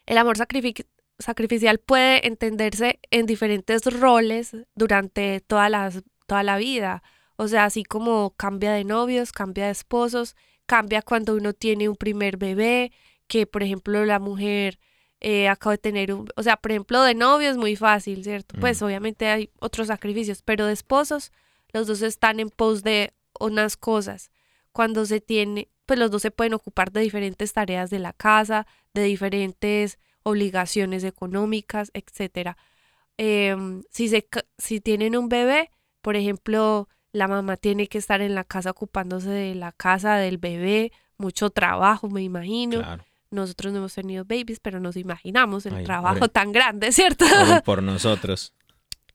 [0.05, 0.87] el amor sacrific-
[1.19, 5.91] sacrificial puede entenderse en diferentes roles durante toda la,
[6.25, 7.03] toda la vida.
[7.35, 11.95] O sea, así como cambia de novios, cambia de esposos, cambia cuando uno tiene un
[11.95, 12.91] primer bebé,
[13.27, 14.79] que por ejemplo la mujer
[15.19, 18.55] eh, acaba de tener un, o sea, por ejemplo de novio es muy fácil, ¿cierto?
[18.59, 18.85] Pues Mm.
[18.85, 21.31] obviamente hay otros sacrificios, pero de esposos
[21.73, 24.31] los dos están en pos de unas cosas.
[24.71, 28.67] Cuando se tiene, pues los dos se pueden ocupar de diferentes tareas de la casa,
[28.93, 32.57] de diferentes obligaciones económicas, etcétera.
[33.17, 38.35] Em, si, se, si tienen un bebé, por ejemplo, la mamá tiene que estar en
[38.35, 42.79] la casa ocupándose de la casa del bebé, mucho trabajo, me imagino.
[42.79, 43.05] Claro.
[43.31, 47.25] Nosotros no hemos tenido babies, pero nos imaginamos el Ay, trabajo tan grande, ¿cierto?
[47.63, 48.53] Por nosotros.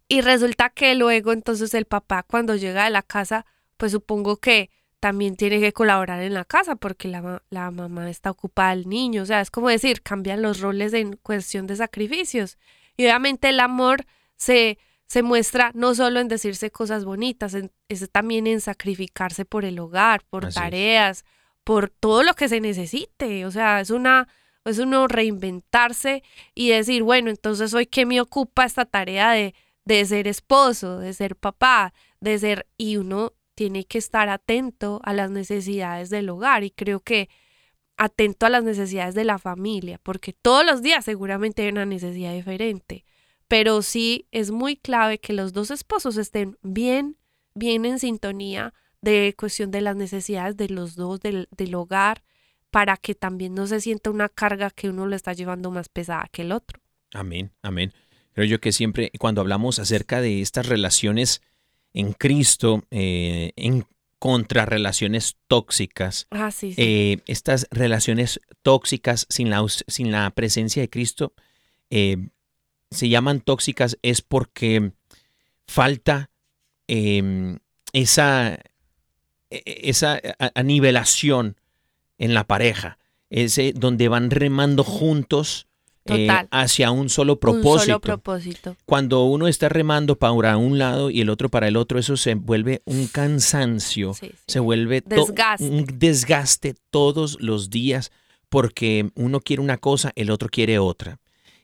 [0.08, 3.44] Y resulta que luego entonces el papá cuando llega de la casa,
[3.76, 4.70] pues supongo que
[5.02, 9.22] también tiene que colaborar en la casa porque la, la mamá está ocupada del niño.
[9.22, 12.56] O sea, es como decir, cambian los roles en cuestión de sacrificios.
[12.96, 14.04] Y obviamente el amor
[14.36, 19.64] se, se muestra no solo en decirse cosas bonitas, en- es también en sacrificarse por
[19.64, 20.62] el hogar, por Así es.
[20.62, 21.24] tareas,
[21.64, 23.44] por todo lo que se necesite.
[23.44, 24.28] O sea, es una
[24.64, 26.22] es uno reinventarse
[26.54, 29.52] y decir, bueno, entonces hoy qué me ocupa esta tarea de,
[29.84, 35.12] de ser esposo, de ser papá, de ser, y uno tiene que estar atento a
[35.12, 37.28] las necesidades del hogar y creo que
[37.96, 42.32] atento a las necesidades de la familia, porque todos los días seguramente hay una necesidad
[42.32, 43.04] diferente,
[43.48, 47.16] pero sí es muy clave que los dos esposos estén bien,
[47.54, 52.22] bien en sintonía de cuestión de las necesidades de los dos del, del hogar,
[52.70, 56.28] para que también no se sienta una carga que uno lo está llevando más pesada
[56.32, 56.80] que el otro.
[57.12, 57.92] Amén, amén.
[58.32, 61.42] Creo yo que siempre cuando hablamos acerca de estas relaciones
[61.94, 63.86] en Cristo eh, en
[64.18, 66.26] contra relaciones tóxicas.
[66.30, 66.80] Ah, sí, sí.
[66.82, 71.34] Eh, estas relaciones tóxicas sin la, sin la presencia de Cristo
[71.90, 72.28] eh,
[72.90, 74.92] se llaman tóxicas es porque
[75.66, 76.30] falta
[76.88, 77.58] eh,
[77.92, 78.54] esa,
[79.50, 81.56] e- esa a- a nivelación
[82.18, 82.98] en la pareja,
[83.30, 85.66] ese donde van remando juntos
[86.06, 88.76] eh, hacia un solo Un propósito solo propósito.
[88.86, 92.34] cuando uno está remando para un lado y el otro para el otro, eso se
[92.34, 94.32] vuelve un cansancio, Sí, sí.
[94.46, 95.64] se vuelve Desgaste.
[95.68, 98.10] un desgaste todos los días
[98.48, 101.18] porque uno quiere una cosa, el otro quiere otra.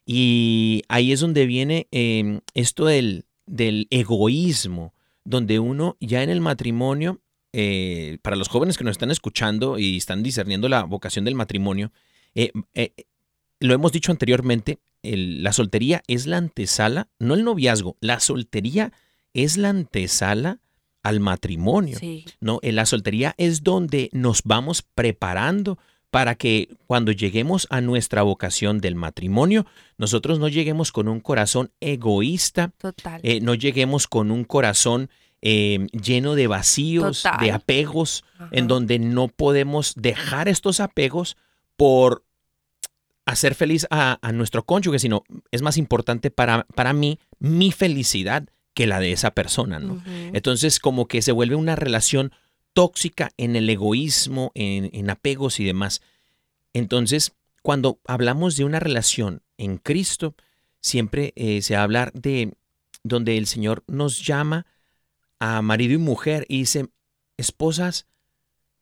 [0.06, 6.40] Y ahí es donde viene eh, esto del, del egoísmo, donde uno ya en el
[6.40, 7.20] matrimonio,
[7.52, 11.92] eh, para los jóvenes que nos están escuchando y están discerniendo la vocación del matrimonio,
[12.34, 12.92] eh, eh,
[13.60, 18.92] lo hemos dicho anteriormente, el- la soltería es la antesala, no el noviazgo, la soltería
[19.34, 20.58] es la antesala
[21.02, 21.98] al matrimonio.
[21.98, 22.24] Sí.
[22.40, 25.78] No, en la soltería es donde nos vamos preparando
[26.10, 29.66] para que cuando lleguemos a nuestra vocación del matrimonio,
[29.98, 33.20] nosotros no lleguemos con un corazón egoísta, Total.
[33.22, 37.38] eh, no lleguemos con un corazón eh, lleno de vacíos, Total.
[37.40, 38.48] de apegos, Ajá.
[38.50, 41.36] en donde no podemos dejar estos apegos
[41.76, 42.24] por
[43.28, 48.48] hacer feliz a, a nuestro cónyuge, sino es más importante para, para mí mi felicidad
[48.72, 50.02] que la de esa persona, ¿no?
[50.32, 52.32] Entonces como que se vuelve una relación
[52.72, 56.00] tóxica en el egoísmo, en, en apegos y demás.
[56.72, 60.34] Entonces, cuando hablamos de una relación en Cristo,
[60.80, 62.54] siempre eh, se habla de
[63.02, 64.64] donde el Señor nos llama
[65.38, 66.88] a marido y mujer y dice,
[67.36, 68.06] esposas,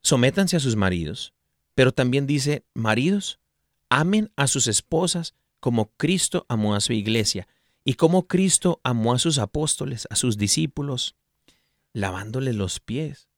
[0.02, 1.32] sométanse a sus maridos,
[1.74, 3.40] pero también dice, maridos,
[3.88, 7.48] amen a sus esposas como Cristo amó a su iglesia
[7.84, 11.16] y como Cristo amó a sus apóstoles, a sus discípulos,
[11.92, 13.28] lavándoles los pies,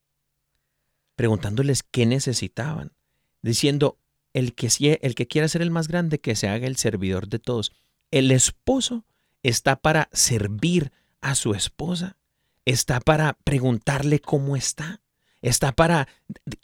[1.16, 2.92] preguntándoles qué necesitaban,
[3.42, 3.98] diciendo,
[4.32, 7.38] el que, el que quiera ser el más grande, que se haga el servidor de
[7.38, 7.72] todos.
[8.10, 9.04] El esposo
[9.42, 12.16] está para servir a su esposa,
[12.64, 15.02] está para preguntarle cómo está,
[15.42, 16.08] está para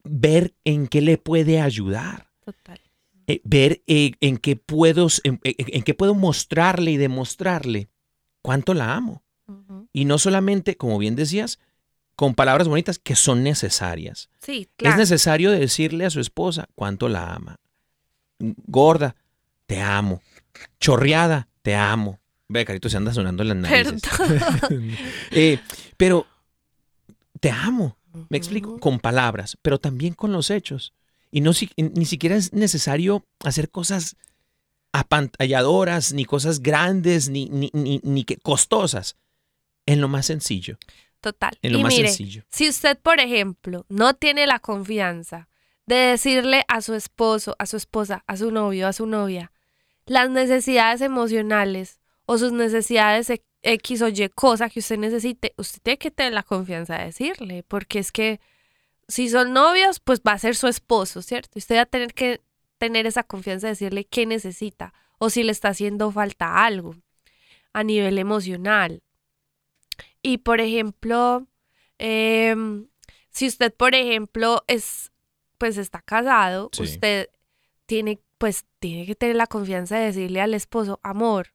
[0.04, 2.78] ver en qué le puede ayudar Total.
[3.26, 7.88] Eh, ver eh, en, qué puedo, en, en- qué puedo mostrarle y demostrarle
[8.42, 9.22] cuánto la amo.
[9.92, 11.58] Y no solamente, como bien decías,
[12.16, 14.30] con palabras bonitas que son necesarias.
[14.40, 14.96] Sí, Es claro.
[14.96, 17.56] necesario decirle a su esposa cuánto la ama.
[18.38, 19.16] Gorda,
[19.66, 20.20] te amo.
[20.80, 22.20] Chorreada, te amo.
[22.48, 24.02] Ve, Carito, se anda sonando las narices.
[25.30, 25.58] Eh,
[25.96, 26.26] pero
[27.40, 27.96] te amo,
[28.28, 30.92] me explico, con palabras, pero también con los hechos.
[31.36, 34.14] Y no si- ni siquiera es necesario hacer cosas
[34.92, 39.16] apantalladoras, ni cosas grandes, ni, ni, ni, ni que costosas.
[39.86, 40.78] En lo más sencillo,
[41.20, 41.58] Total.
[41.60, 42.44] en lo y más mire, sencillo.
[42.50, 45.48] si usted, por ejemplo, no tiene la confianza
[45.86, 49.50] de decirle a su esposo, a su esposa, a su novio, a su novia,
[50.06, 55.80] las necesidades emocionales o sus necesidades e- X o Y cosa que usted necesite, usted
[55.82, 58.40] tiene que tener la confianza de decirle, porque es que
[59.08, 61.58] si son novios, pues va a ser su esposo, ¿cierto?
[61.58, 62.40] Usted va a tener que
[62.78, 66.96] tener esa confianza de decirle qué necesita o si le está haciendo falta algo
[67.72, 69.02] a nivel emocional.
[70.22, 71.46] Y por ejemplo,
[71.98, 72.88] em,
[73.30, 75.12] si usted, por ejemplo, es,
[75.58, 76.82] pues está casado, Sí.
[76.82, 77.28] usted
[77.86, 81.52] tiene, pues tiene que tener la confianza de decirle al esposo, amor,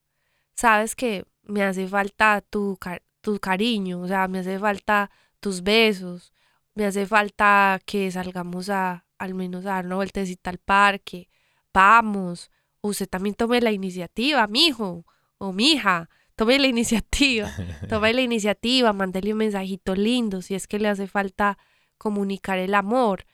[0.54, 2.78] sabes que me hace falta tu,
[3.20, 5.10] tu cariño, o sea, me hace falta
[5.40, 6.32] tus besos,
[6.74, 11.28] me hace falta que salgamos a al menos a dar una vueltecita al parque,
[11.74, 15.04] vamos, usted también tome la iniciativa, mijo
[15.36, 17.52] o mija, tome la iniciativa,
[17.88, 21.58] tome la iniciativa, mándele un mensajito lindo si es que le hace falta
[21.98, 23.26] comunicar el amor.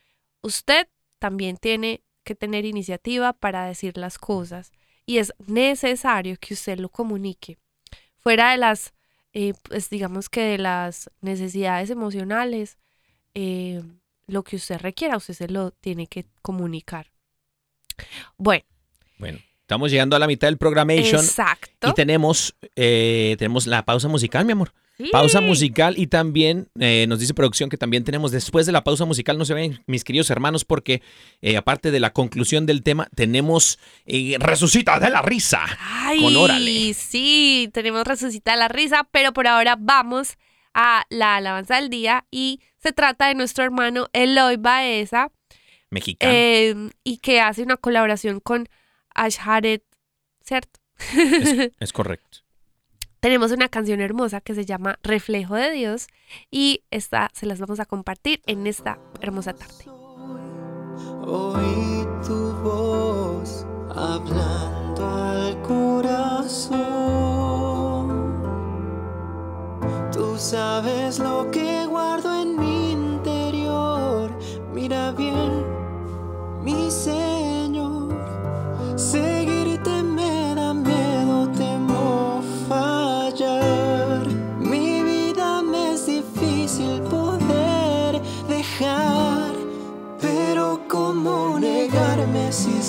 [0.42, 0.88] Usted
[1.20, 4.72] también tiene que tener iniciativa para decir las cosas
[5.06, 7.58] y es necesario que usted lo comunique.
[8.18, 8.92] Fuera de las,
[9.32, 12.76] eh, pues digamos que de las necesidades emocionales,
[13.36, 13.82] eh,
[14.26, 17.12] lo que usted requiera, usted se lo tiene que comunicar.
[18.38, 18.64] Bueno,
[19.18, 21.88] Bueno, estamos llegando a la mitad del programation exacto.
[21.90, 24.72] y tenemos, eh, tenemos la pausa musical, mi amor.
[25.12, 29.04] Pausa musical y también eh, nos dice producción que también tenemos después de la pausa
[29.04, 31.02] musical, no se ven mis queridos hermanos, porque
[31.42, 35.66] eh, aparte de la conclusión del tema, tenemos eh, Resucita de la risa.
[35.78, 36.94] Ay, con Órale.
[36.94, 40.38] sí, tenemos resucita la risa, pero por ahora vamos
[40.72, 45.32] a la alabanza del día y se trata de nuestro hermano Eloy Baeza.
[45.90, 46.32] Mexicano.
[46.32, 48.68] Em, y que hace una colaboración con
[49.12, 49.82] Asharet,
[50.40, 50.78] ¿cierto?
[51.80, 52.44] Es, correcto.
[53.18, 56.06] Tenemos una canción hermosa que se llama Reflejo de Dios
[56.48, 59.86] y esta se las vamos a compartir en esta hermosa tarde.
[61.26, 63.66] Oí tu voz
[63.96, 66.86] hablando al corazón.
[70.12, 72.45] Tú sabes lo que guardo en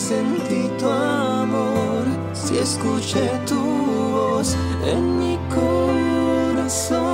[0.07, 4.55] sentí tu amor, si escuché tu voz
[4.85, 7.07] en mi corazón.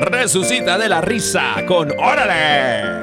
[0.00, 3.00] resucita de la risa con Órale.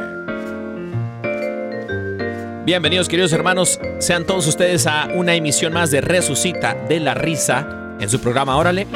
[2.65, 7.95] Bienvenidos queridos hermanos, sean todos ustedes a una emisión más de Resucita de la Risa
[7.99, 8.87] en su programa Órale.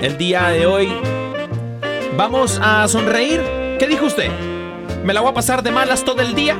[0.00, 0.88] El día de hoy
[2.16, 3.42] vamos a sonreír.
[3.78, 4.30] ¿Qué dijo usted?
[5.04, 6.56] ¿Me la voy a pasar de malas todo el día?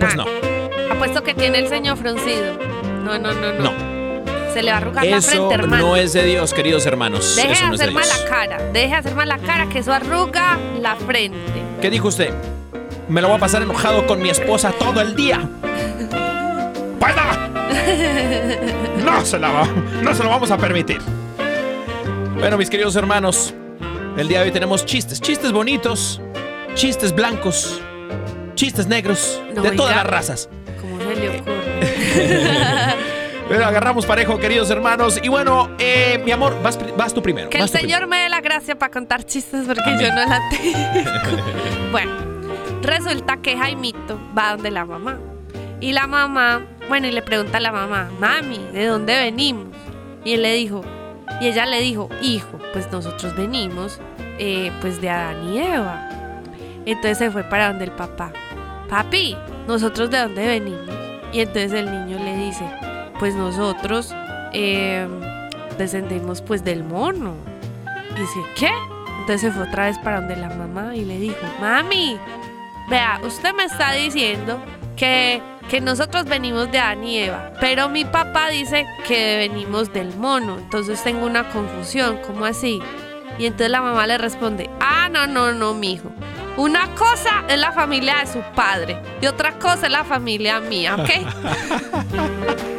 [0.00, 0.16] Pues ah.
[0.16, 0.24] no.
[0.90, 2.56] Apuesto que tiene el ceño fruncido.
[3.04, 3.52] No, no, no.
[3.52, 3.91] No.
[4.52, 5.86] Se le va a arrugar la frente, hermano.
[5.88, 7.36] no es de Dios, queridos hermanos.
[7.36, 8.58] Deje Eso de no es de hacer mala cara.
[8.72, 11.38] Deje de hacer mala cara, que eso arruga la frente.
[11.80, 12.32] ¿Qué dijo usted?
[13.08, 15.40] Me lo voy a pasar enojado con mi esposa todo el día.
[16.98, 17.22] Pues no.
[19.12, 19.68] No se, la va-
[20.02, 21.00] no se lo vamos a permitir.
[22.38, 23.54] Bueno, mis queridos hermanos,
[24.16, 26.20] el día de hoy tenemos chistes, chistes bonitos,
[26.74, 27.80] chistes blancos,
[28.54, 30.48] chistes negros, No, de todas las razas.
[30.80, 32.71] ¿Cómo se le ocurre?
[33.52, 35.20] Pero agarramos parejo, queridos hermanos.
[35.22, 37.50] Y bueno, eh, mi amor, vas, vas tú primero.
[37.50, 40.00] que el Señor me dé la gracia para contar chistes porque Amén.
[40.00, 41.42] yo no la tengo.
[41.92, 42.12] bueno,
[42.80, 45.18] resulta que Jaimito va donde la mamá.
[45.80, 49.76] Y la mamá, bueno, y le pregunta a la mamá, mami, ¿de dónde venimos?
[50.24, 50.80] Y él le dijo,
[51.42, 54.00] y ella le dijo, hijo, pues nosotros venimos
[54.38, 56.40] eh, pues de Adán y Eva.
[56.86, 58.32] Entonces se fue para donde el papá.
[58.88, 59.36] Papi,
[59.68, 60.88] ¿nosotros de dónde venimos?
[61.34, 62.64] Y entonces el niño le dice,
[63.18, 64.14] pues nosotros
[64.52, 65.06] eh,
[65.78, 67.34] descendemos pues del mono.
[68.16, 68.70] Dice, ¿qué?
[69.20, 72.18] Entonces se fue otra vez para donde la mamá y le dijo, mami,
[72.88, 74.60] vea, usted me está diciendo
[74.96, 80.14] que, que nosotros venimos de Adán y Eva, pero mi papá dice que venimos del
[80.16, 82.80] mono, entonces tengo una confusión, ¿cómo así?
[83.38, 86.10] Y entonces la mamá le responde, ah, no, no, no, mijo.
[86.56, 90.96] Una cosa es la familia de su padre y otra cosa es la familia mía,
[90.96, 91.08] ¿ok?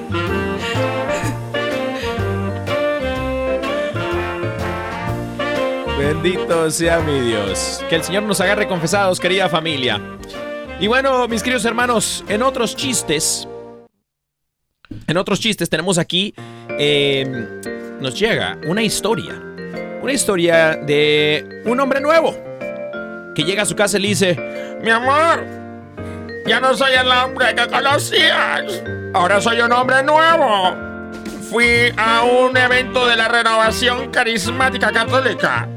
[5.97, 7.83] Bendito sea mi Dios.
[7.89, 9.99] Que el Señor nos agarre confesados, querida familia.
[10.79, 13.47] Y bueno, mis queridos hermanos, en otros chistes,
[15.07, 16.35] en otros chistes tenemos aquí,
[16.77, 17.25] eh,
[17.99, 19.41] nos llega una historia.
[20.03, 22.52] Una historia de un hombre nuevo
[23.35, 25.43] que llega a su casa y le dice, mi amor,
[26.45, 28.83] ya no soy el hombre que conocías.
[29.13, 30.75] Ahora soy un hombre nuevo.
[31.49, 35.67] Fui a un evento de la renovación carismática católica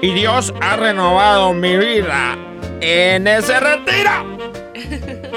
[0.00, 2.36] y Dios ha renovado mi vida
[2.80, 4.38] en ese retiro.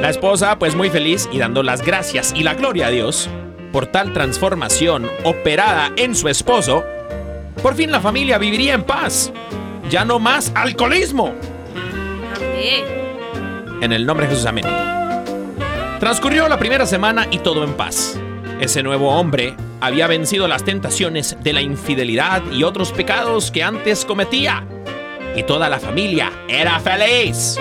[0.00, 3.30] La esposa, pues muy feliz y dando las gracias y la gloria a Dios
[3.72, 6.84] por tal transformación operada en su esposo,
[7.62, 9.32] por fin la familia viviría en paz.
[9.90, 11.34] Ya no más alcoholismo.
[12.36, 12.84] Amén.
[13.80, 14.64] En el nombre de Jesús, amén.
[16.00, 18.18] Transcurrió la primera semana y todo en paz.
[18.60, 24.04] Ese nuevo hombre había vencido las tentaciones de la infidelidad y otros pecados que antes
[24.04, 24.66] cometía.
[25.36, 27.58] Y toda la familia era feliz.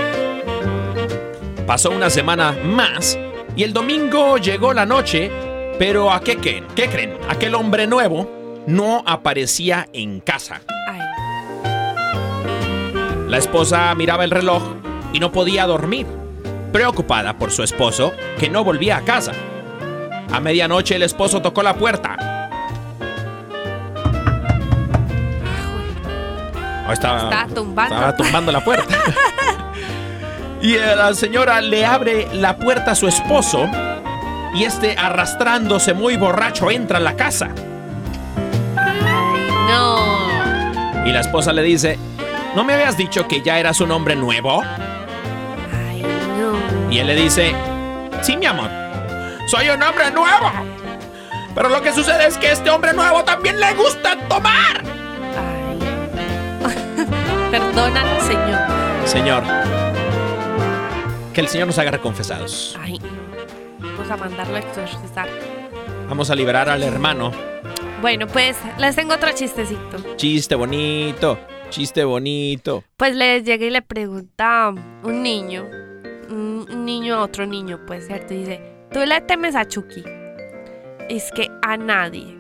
[1.68, 3.18] Pasó una semana más
[3.56, 5.32] y el domingo llegó la noche,
[5.78, 6.66] pero ¿a qué creen?
[6.76, 7.18] ¿Qué creen?
[7.30, 10.62] Aquel hombre nuevo no aparecía en casa.
[13.36, 14.64] La esposa miraba el reloj
[15.12, 16.08] y no podía dormir,
[16.72, 19.34] preocupada por su esposo que no volvía a casa.
[20.32, 22.16] A medianoche el esposo tocó la puerta.
[26.88, 27.96] Oh, estaba, Estaba tumbando.
[27.96, 28.98] estaba tumbando la puerta.
[30.62, 33.68] y eh, la señora le abre la puerta a su esposo
[34.54, 37.50] y este arrastrándose muy borracho entra a la casa.
[39.68, 41.06] no.
[41.06, 42.00] Y la esposa le dice,
[42.56, 44.64] ¿no me habías dicho que ya eras un hombre nuevo?
[45.74, 46.02] Ay,
[46.38, 46.92] no.
[46.92, 47.54] Y él le dice,
[48.22, 48.70] sí, mi amor,
[49.48, 50.52] soy un hombre nuevo.
[51.54, 54.84] Pero lo que sucede es que este hombre nuevo también le gusta tomar.
[55.38, 55.80] Ay.
[57.52, 58.60] Perdónalo, Señor.
[59.06, 59.44] Señor,
[61.34, 62.78] que el Señor nos haga reconfesados.
[62.82, 63.00] Ay.
[63.80, 65.30] Vamos a mandarlo a exorcizar.
[66.08, 67.32] Vamos a liberar al hermano.
[68.02, 70.16] Bueno, pues les tengo otro chistecito.
[70.18, 71.40] Chiste bonito,
[71.76, 72.86] chiste bonito.
[72.96, 74.74] Pues le llega y le pregunta
[75.04, 75.66] un niño,
[76.30, 78.62] un niño a otro niño, pues cierto, y dice,
[78.94, 80.02] ¿tú le temes a Chucky?
[81.10, 82.38] Es que a nadie,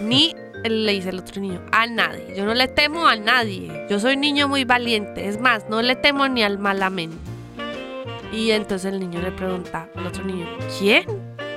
[0.00, 0.34] ni
[0.64, 4.16] le dice el otro niño, a nadie, yo no le temo a nadie, yo soy
[4.16, 7.10] niño muy valiente, es más, no le temo ni al malamen.
[8.32, 10.46] Y entonces el niño le pregunta al otro niño,
[10.78, 11.04] ¿quién?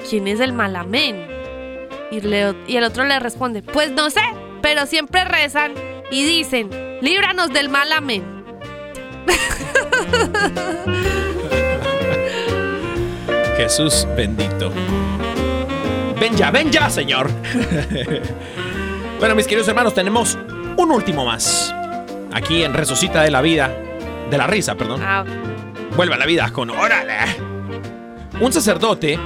[0.10, 1.28] ¿Quién es el malamen?
[2.12, 2.18] Y,
[2.68, 4.22] y el otro le responde, pues no sé,
[4.62, 5.74] pero siempre rezan
[6.12, 8.24] y dicen, líbranos del malamen.
[13.58, 14.72] Jesús bendito.
[16.20, 17.30] Ven ya, ven ya, Señor.
[19.20, 20.38] bueno, mis queridos hermanos, tenemos
[20.78, 21.74] un último más.
[22.32, 23.76] Aquí en Resucita de la Vida,
[24.30, 25.02] de la Risa, perdón.
[25.04, 25.26] Ah,
[25.96, 27.18] vuelve a la vida con órale.
[28.40, 29.20] Un sacerdote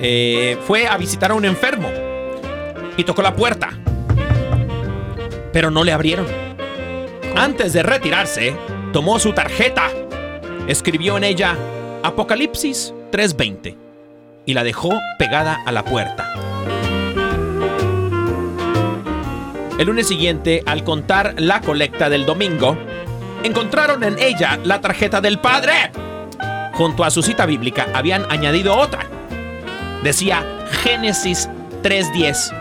[0.00, 1.90] eh, fue a visitar a un enfermo
[2.96, 3.70] y tocó la puerta,
[5.52, 6.39] pero no le abrieron.
[7.36, 8.54] Antes de retirarse,
[8.92, 9.88] tomó su tarjeta,
[10.66, 11.56] escribió en ella
[12.02, 13.76] Apocalipsis 3:20
[14.46, 16.26] y la dejó pegada a la puerta.
[19.78, 22.76] El lunes siguiente, al contar la colecta del domingo,
[23.42, 25.90] encontraron en ella la tarjeta del padre.
[26.74, 29.06] Junto a su cita bíblica habían añadido otra.
[30.02, 30.44] Decía
[30.82, 31.48] Génesis
[31.82, 32.59] 3:10.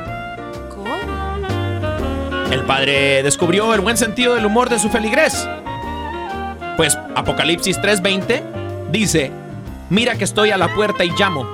[2.52, 5.47] El padre descubrió el buen sentido del humor de su feligres.
[6.78, 9.32] Pues Apocalipsis 3:20 dice,
[9.89, 11.47] mira que estoy a la puerta y llamo.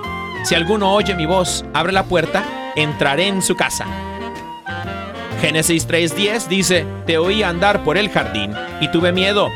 [0.44, 2.46] Si alguno oye mi voz, abre la puerta,
[2.78, 3.86] entraré en su casa.
[5.42, 9.50] Génesis 3:10 dice, te oí andar por el jardín y tuve miedo,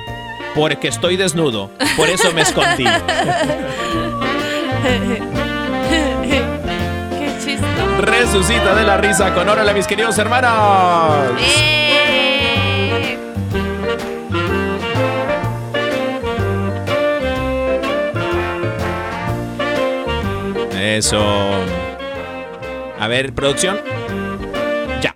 [0.56, 2.84] porque estoy desnudo, por eso me escondí.
[8.00, 11.32] Resucita de la risa con órale mis queridos hermanos.
[11.40, 13.18] ¡Eh!
[20.76, 21.20] Eso.
[23.00, 23.80] A ver, producción.
[25.02, 25.16] Ya.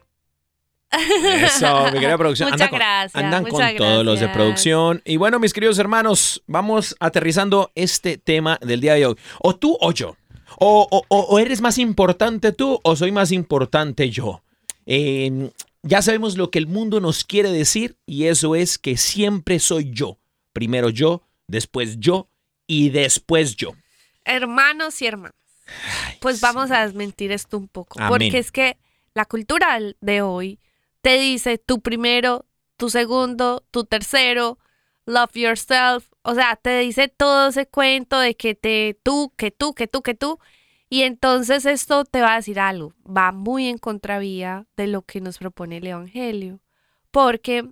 [1.45, 2.49] Eso, mi querida producción.
[2.49, 5.01] Muchas Andan con- gracias, Andan con todos los de producción.
[5.05, 9.15] Y bueno, mis queridos hermanos, vamos aterrizando este tema del día de hoy.
[9.41, 10.15] O tú o yo.
[10.59, 14.43] O, o- o- eres más importante tú o soy más importante yo.
[14.85, 15.49] Eh,
[15.81, 19.91] ya sabemos lo que el mundo nos quiere decir y eso es que siempre soy
[19.91, 20.17] yo.
[20.53, 22.27] Primero yo, después yo
[22.67, 23.71] y después yo.
[24.25, 25.35] Hermanos y hermanas.
[26.19, 27.99] Pues vamos a desmentir esto un poco.
[27.99, 28.09] Amén.
[28.09, 28.77] Porque es que
[29.13, 30.59] la cultura de hoy
[31.01, 32.45] te dice tu primero,
[32.77, 34.57] tu segundo, tu tercero,
[35.05, 36.09] love yourself.
[36.23, 40.01] O sea, te dice todo ese cuento de que te, tú, que tú, que tú,
[40.01, 40.39] que tú.
[40.89, 42.93] Y entonces esto te va a decir algo.
[43.05, 46.59] Va muy en contravía de lo que nos propone el Evangelio.
[47.11, 47.67] Porque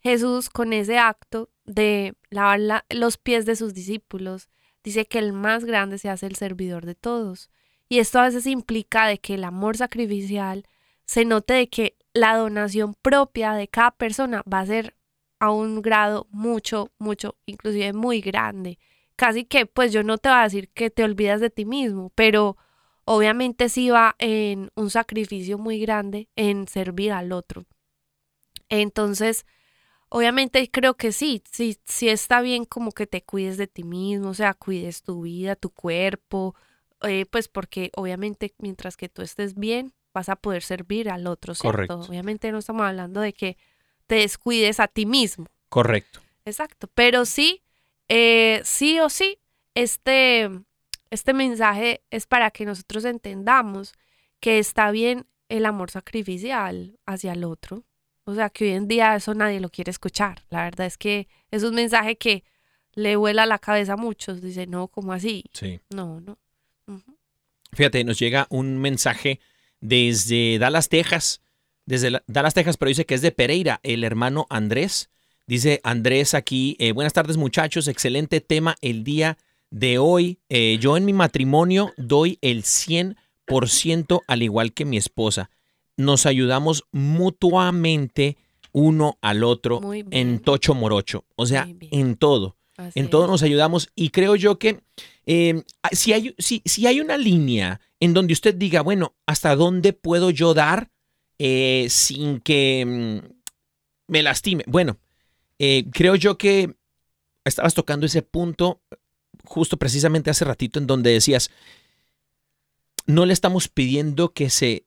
[0.00, 4.48] Jesús con ese acto de lavar la- los pies de sus discípulos,
[4.82, 7.50] dice que el más grande se hace el servidor de todos.
[7.88, 10.64] Y esto a veces implica de que el amor sacrificial
[11.04, 14.94] se note de que la donación propia de cada persona va a ser
[15.40, 18.78] a un grado mucho, mucho, inclusive muy grande.
[19.16, 22.12] Casi que, pues yo no te voy a decir que te olvidas de ti mismo,
[22.14, 22.56] pero
[23.04, 27.64] obviamente sí va en un sacrificio muy grande en servir al otro.
[28.68, 29.46] Entonces,
[30.10, 34.28] obviamente creo que sí, sí, sí está bien como que te cuides de ti mismo,
[34.28, 36.54] o sea, cuides tu vida, tu cuerpo,
[37.02, 41.54] eh, pues porque obviamente mientras que tú estés bien, vas a poder servir al otro,
[41.54, 41.76] ¿cierto?
[41.76, 42.00] Correcto.
[42.00, 43.56] Obviamente no estamos hablando de que
[44.10, 46.20] te descuides a ti mismo, Correcto.
[46.44, 47.62] exacto, pero sí,
[48.08, 49.38] eh, sí o sí,
[49.76, 50.50] este,
[51.10, 53.92] este mensaje es para que nosotros entendamos
[54.40, 57.84] que está bien el amor sacrificial hacia el otro.
[58.24, 60.42] O sea, que hoy en día eso nadie lo quiere escuchar.
[60.50, 62.42] La verdad es que es un mensaje que
[62.94, 64.42] le vuela la cabeza a muchos.
[64.42, 65.44] Dice, no, ¿cómo así?
[65.52, 65.80] Sí.
[65.90, 66.36] No, no.
[67.72, 69.38] Fíjate, nos llega un mensaje
[69.80, 71.42] desde Dallas, Texas.
[71.90, 75.10] Desde la- Dallas, Texas, pero dice que es de Pereira, el hermano Andrés.
[75.48, 79.36] Dice Andrés aquí, eh, buenas tardes muchachos, excelente tema el día
[79.70, 80.38] de hoy.
[80.48, 85.50] Eh, yo en mi matrimonio doy el 100% al igual que mi esposa.
[85.96, 88.36] Nos ayudamos mutuamente
[88.72, 92.56] uno al otro en tocho morocho, o sea, en todo.
[92.76, 93.10] Así En es.
[93.10, 94.80] todo nos ayudamos y creo yo que
[95.26, 99.92] eh, si, hay, si, si hay una línea en donde usted diga, bueno, ¿hasta dónde
[99.92, 100.89] puedo yo dar
[101.42, 103.32] eh, sin que mm,
[104.08, 104.62] me lastime?
[104.66, 104.98] Bueno,
[105.58, 106.76] eh, creo yo que
[107.44, 108.82] estabas tocando ese punto
[109.44, 111.50] justo precisamente hace ratito en donde decías,
[113.06, 114.84] no le estamos pidiendo que se,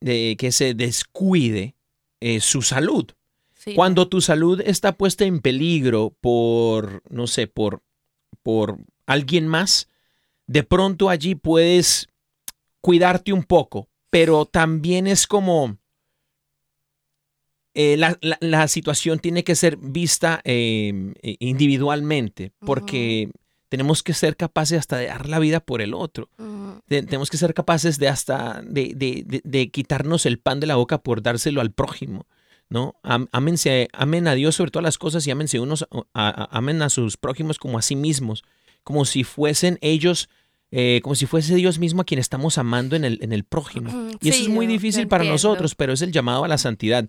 [0.00, 1.74] eh, que se descuide
[2.20, 3.10] eh, su salud.
[3.54, 7.82] Sí, Cuando tu salud está puesta en peligro por, no sé, por,
[8.42, 9.88] por alguien más,
[10.46, 12.08] de pronto allí puedes
[12.80, 15.78] cuidarte un poco, pero también es como
[17.74, 23.30] eh, la, la- la situación tiene que ser vista eh, eh, individualmente, porque
[23.70, 26.28] tenemos que ser capaces hasta de dar la vida por el otro.
[26.86, 30.76] Tenemos que ser capaces de hasta de, de- de- de quitarnos el pan de la
[30.76, 32.26] boca por dárselo al prójimo.
[32.68, 32.94] ¿no?
[33.02, 36.82] Am- Ámense, amen a Dios sobre todas las cosas y ámense unos, a, a- amen
[36.82, 38.44] a sus prójimos como a sí mismos,
[38.84, 40.28] como si fuesen ellos,
[40.72, 44.10] eh, como si fuese Dios mismo a quien estamos amando en el, en el prójimo.
[44.20, 47.08] Y eso es muy difícil para nosotros, pero es el llamado a la santidad.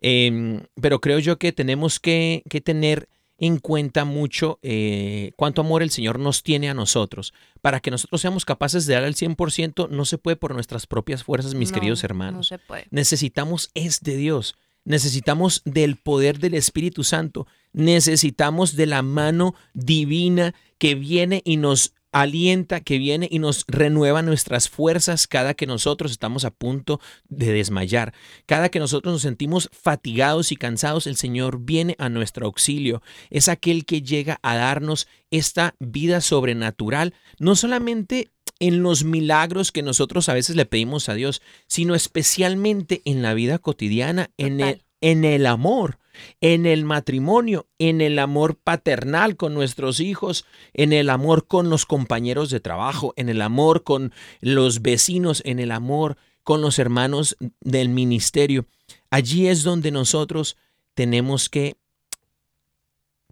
[0.00, 5.82] Em, pero creo yo que tenemos que, que tener en cuenta mucho eh, cuánto amor
[5.82, 7.32] el Señor nos tiene a nosotros.
[7.62, 11.22] Para que nosotros seamos capaces de dar el 100%, no se puede por nuestras propias
[11.22, 12.48] fuerzas, mis No, queridos No hermanos.
[12.48, 12.86] se puede.
[12.90, 14.56] Necesitamos es de Dios.
[14.84, 17.46] Necesitamos del poder del Espíritu Santo.
[17.72, 24.22] Necesitamos de la mano divina que viene y nos alienta, que viene y nos renueva
[24.22, 28.14] nuestras fuerzas cada que nosotros estamos a punto de desmayar.
[28.46, 33.02] Cada que nosotros nos sentimos fatigados y cansados, el Señor viene a nuestro auxilio.
[33.30, 39.82] Es aquel que llega a darnos esta vida sobrenatural, no solamente en los milagros que
[39.82, 44.85] nosotros a veces le pedimos a Dios, sino especialmente en la vida cotidiana, en el.
[45.00, 45.98] En el amor,
[46.40, 51.86] en el matrimonio, en el amor paternal con nuestros hijos, en el amor con los
[51.86, 57.36] compañeros de trabajo, en el amor con los vecinos, en el amor con los hermanos
[57.60, 58.66] del ministerio.
[59.10, 60.56] Allí es donde nosotros
[60.94, 61.76] tenemos que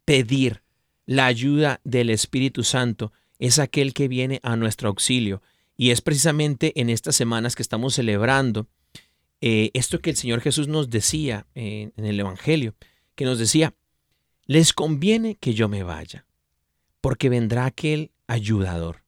[0.05, 0.63] pedir
[1.07, 3.13] la ayuda del Espíritu Santo.
[3.39, 5.43] Es aquel que viene a nuestro auxilio.
[5.77, 8.69] Y es precisamente en estas semanas que estamos celebrando
[9.47, 12.75] eh, esto que el Señor Jesús nos decía en el Evangelio,
[13.15, 13.75] que nos decía,
[14.47, 16.25] les conviene que yo me vaya,
[17.03, 19.05] porque vendrá aquel ayudador,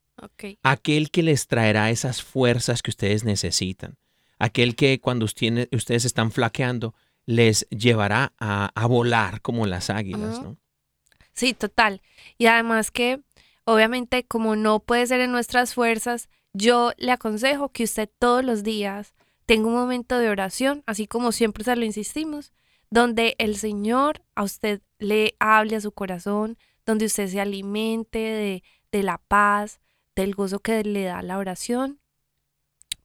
[0.63, 3.97] aquel que les traerá esas fuerzas que ustedes necesitan,
[4.39, 10.43] aquel que cuando ustedes están flaqueando, les llevará a, a volar como las águilas.
[11.33, 12.03] Sí, total.
[12.37, 13.23] Y además que,
[13.65, 18.63] obviamente, como no puede ser en nuestras fuerzas, yo le aconsejo que usted todos los
[18.63, 19.15] días
[19.47, 22.53] tenga un momento de oración, así como siempre se lo insistimos,
[22.91, 28.63] donde el Señor a usted le hable a su corazón, donde usted se alimente de,
[28.93, 29.81] de la paz,
[30.15, 32.01] del gozo que le da la oración,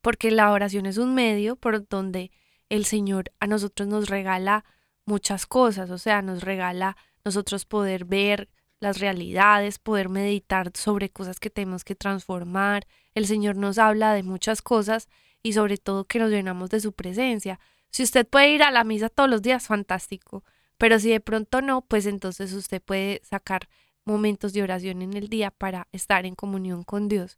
[0.02, 2.32] porque la oración es un medio por donde
[2.70, 4.66] el Señor a nosotros nos regala
[5.06, 11.39] muchas cosas, o sea, nos regala nosotros poder ver las realidades, poder meditar sobre cosas
[11.39, 12.88] que tenemos que transformar.
[13.14, 15.08] El Señor nos habla de muchas cosas
[15.44, 17.60] y sobre todo que nos llenamos de su presencia.
[17.89, 20.44] Si usted puede ir a la misa todos los días, fantástico.
[20.78, 23.70] Pero si de pronto no, pues entonces usted puede sacar
[24.06, 27.38] momentos de oración en el día para estar en comunión con Dios.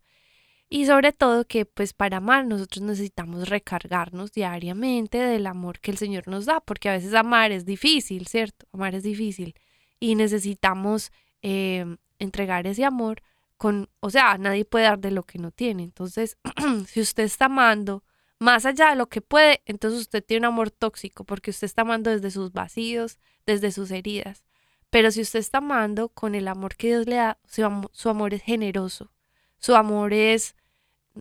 [0.69, 5.97] Y sobre todo que pues para amar nosotros necesitamos recargarnos diariamente del amor que el
[5.97, 8.65] Señor nos da, porque a veces amar es difícil, ¿cierto?
[8.71, 9.55] Amar es difícil
[9.99, 13.21] y necesitamos eh, entregar ese amor
[13.63, 15.83] con, o sea, nadie puede dar de lo que no tiene.
[15.83, 16.37] Entonces,
[16.85, 18.03] si usted está amando
[18.37, 21.83] más allá de lo que puede, entonces usted tiene un amor tóxico, porque usted está
[21.83, 24.43] amando desde sus vacíos, desde sus heridas.
[24.89, 28.09] Pero si usted está amando con el amor que Dios le da, su, am- su
[28.09, 29.13] amor es generoso,
[29.59, 30.57] su amor es,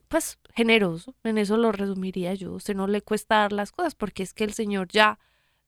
[0.09, 1.15] pues, generoso.
[1.23, 2.55] En eso lo resumiría yo.
[2.55, 5.21] Usted no le cuesta dar las cosas porque es que el Señor ya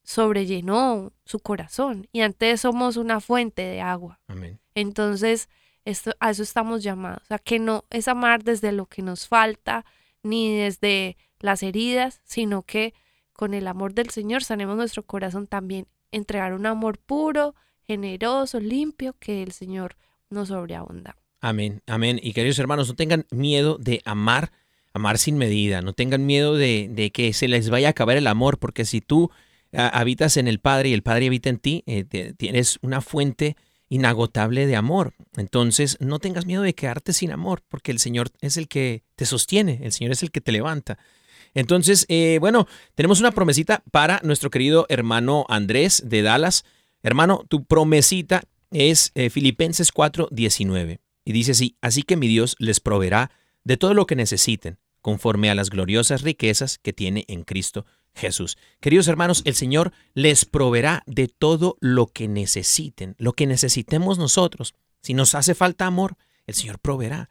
[0.03, 4.19] sobrellenó su corazón y antes somos una fuente de agua.
[4.27, 4.59] Amén.
[4.75, 5.49] Entonces,
[5.85, 9.85] esto, a eso estamos llamados, a que no es amar desde lo que nos falta,
[10.23, 12.95] ni desde las heridas, sino que
[13.33, 17.55] con el amor del Señor sanemos nuestro corazón también, entregar un amor puro,
[17.87, 19.97] generoso, limpio, que el Señor
[20.31, 21.17] nos sobreabunda.
[21.41, 22.19] Amén, amén.
[22.23, 24.51] Y queridos hermanos, no tengan miedo de amar,
[24.95, 25.83] amar sin medida.
[25.83, 29.03] No tengan miedo de, de que se les vaya a acabar el amor, porque si
[29.03, 29.31] tú
[29.75, 32.05] ah, habitas en el Padre y el Padre habita en ti, eh,
[32.39, 33.57] tienes una fuente
[33.95, 35.15] inagotable de amor.
[35.37, 39.25] Entonces, no tengas miedo de quedarte sin amor, porque el Señor es el que te
[39.25, 40.99] sostiene, el Señor es el que te levanta.
[41.55, 42.67] Entonces, eh, bueno,
[42.97, 46.65] tenemos una promesita para nuestro querido hermano Andrés de Dallas.
[47.05, 48.43] Hermano, tu promesita
[48.73, 53.31] es eh, Filipenses 4:19 y dice así, así que mi Dios les proveerá
[53.63, 58.57] de todo lo que necesiten, conforme a las gloriosas riquezas que tiene en Cristo Jesús.
[58.81, 64.75] Queridos hermanos, el Señor les proveerá de todo lo que necesiten, lo que necesitemos nosotros.
[65.01, 67.29] Si nos hace falta amor, el Señor proveerá.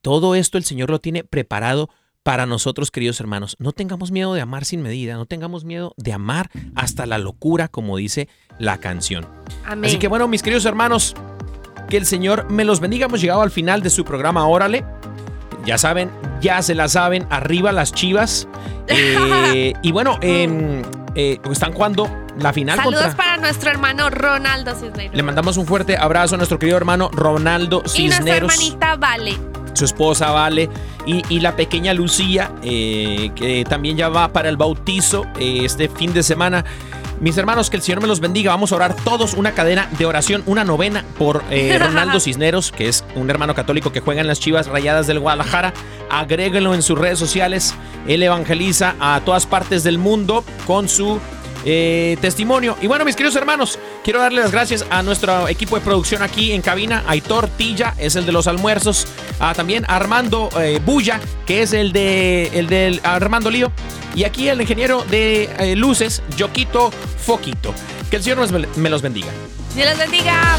[0.00, 1.90] Todo esto el Señor lo tiene preparado
[2.22, 3.56] para nosotros, queridos hermanos.
[3.58, 7.68] No tengamos miedo de amar sin medida, no tengamos miedo de amar hasta la locura,
[7.68, 8.28] como dice
[8.58, 9.26] la canción.
[9.64, 9.88] Amén.
[9.88, 11.14] Así que bueno, mis queridos hermanos,
[11.88, 13.06] que el Señor me los bendiga.
[13.06, 14.84] Hemos llegado al final de su programa Órale.
[15.64, 16.10] Ya saben,
[16.40, 18.48] ya se la saben, arriba las chivas.
[19.54, 20.82] Eh, y bueno, em,
[21.14, 23.16] eh, están jugando la final Saludos contra...
[23.16, 25.14] para nuestro hermano Ronaldo Cisneros.
[25.14, 29.38] Le mandamos un fuerte abrazo a nuestro querido hermano Ronaldo y nuestra Cisneros hermanita Vale.
[29.74, 30.68] su esposa Vale
[31.06, 36.12] y, y la pequeña Lucía, eh, que también ya va para el bautizo este fin
[36.12, 36.64] de semana.
[37.22, 38.50] Mis hermanos, que el Señor me los bendiga.
[38.50, 42.88] Vamos a orar todos una cadena de oración, una novena por eh, Ronaldo Cisneros, que
[42.88, 45.72] es un hermano católico que juega en las Chivas Rayadas del Guadalajara.
[46.10, 47.76] Agréguenlo en sus redes sociales.
[48.08, 51.20] Él evangeliza a todas partes del mundo con su
[51.64, 52.76] eh, testimonio.
[52.80, 56.52] Y bueno, mis queridos hermanos, Quiero darle las gracias a nuestro equipo de producción aquí
[56.52, 57.04] en cabina.
[57.06, 59.06] Aitor Tilla es el de los almuerzos.
[59.38, 63.70] Ah, también Armando eh, Bulla, que es el de el Armando Lío.
[64.16, 67.72] Y aquí el ingeniero de eh, luces, Yoquito Foquito.
[68.10, 69.30] Que el Señor me los bendiga.
[69.74, 70.58] Dios los bendiga.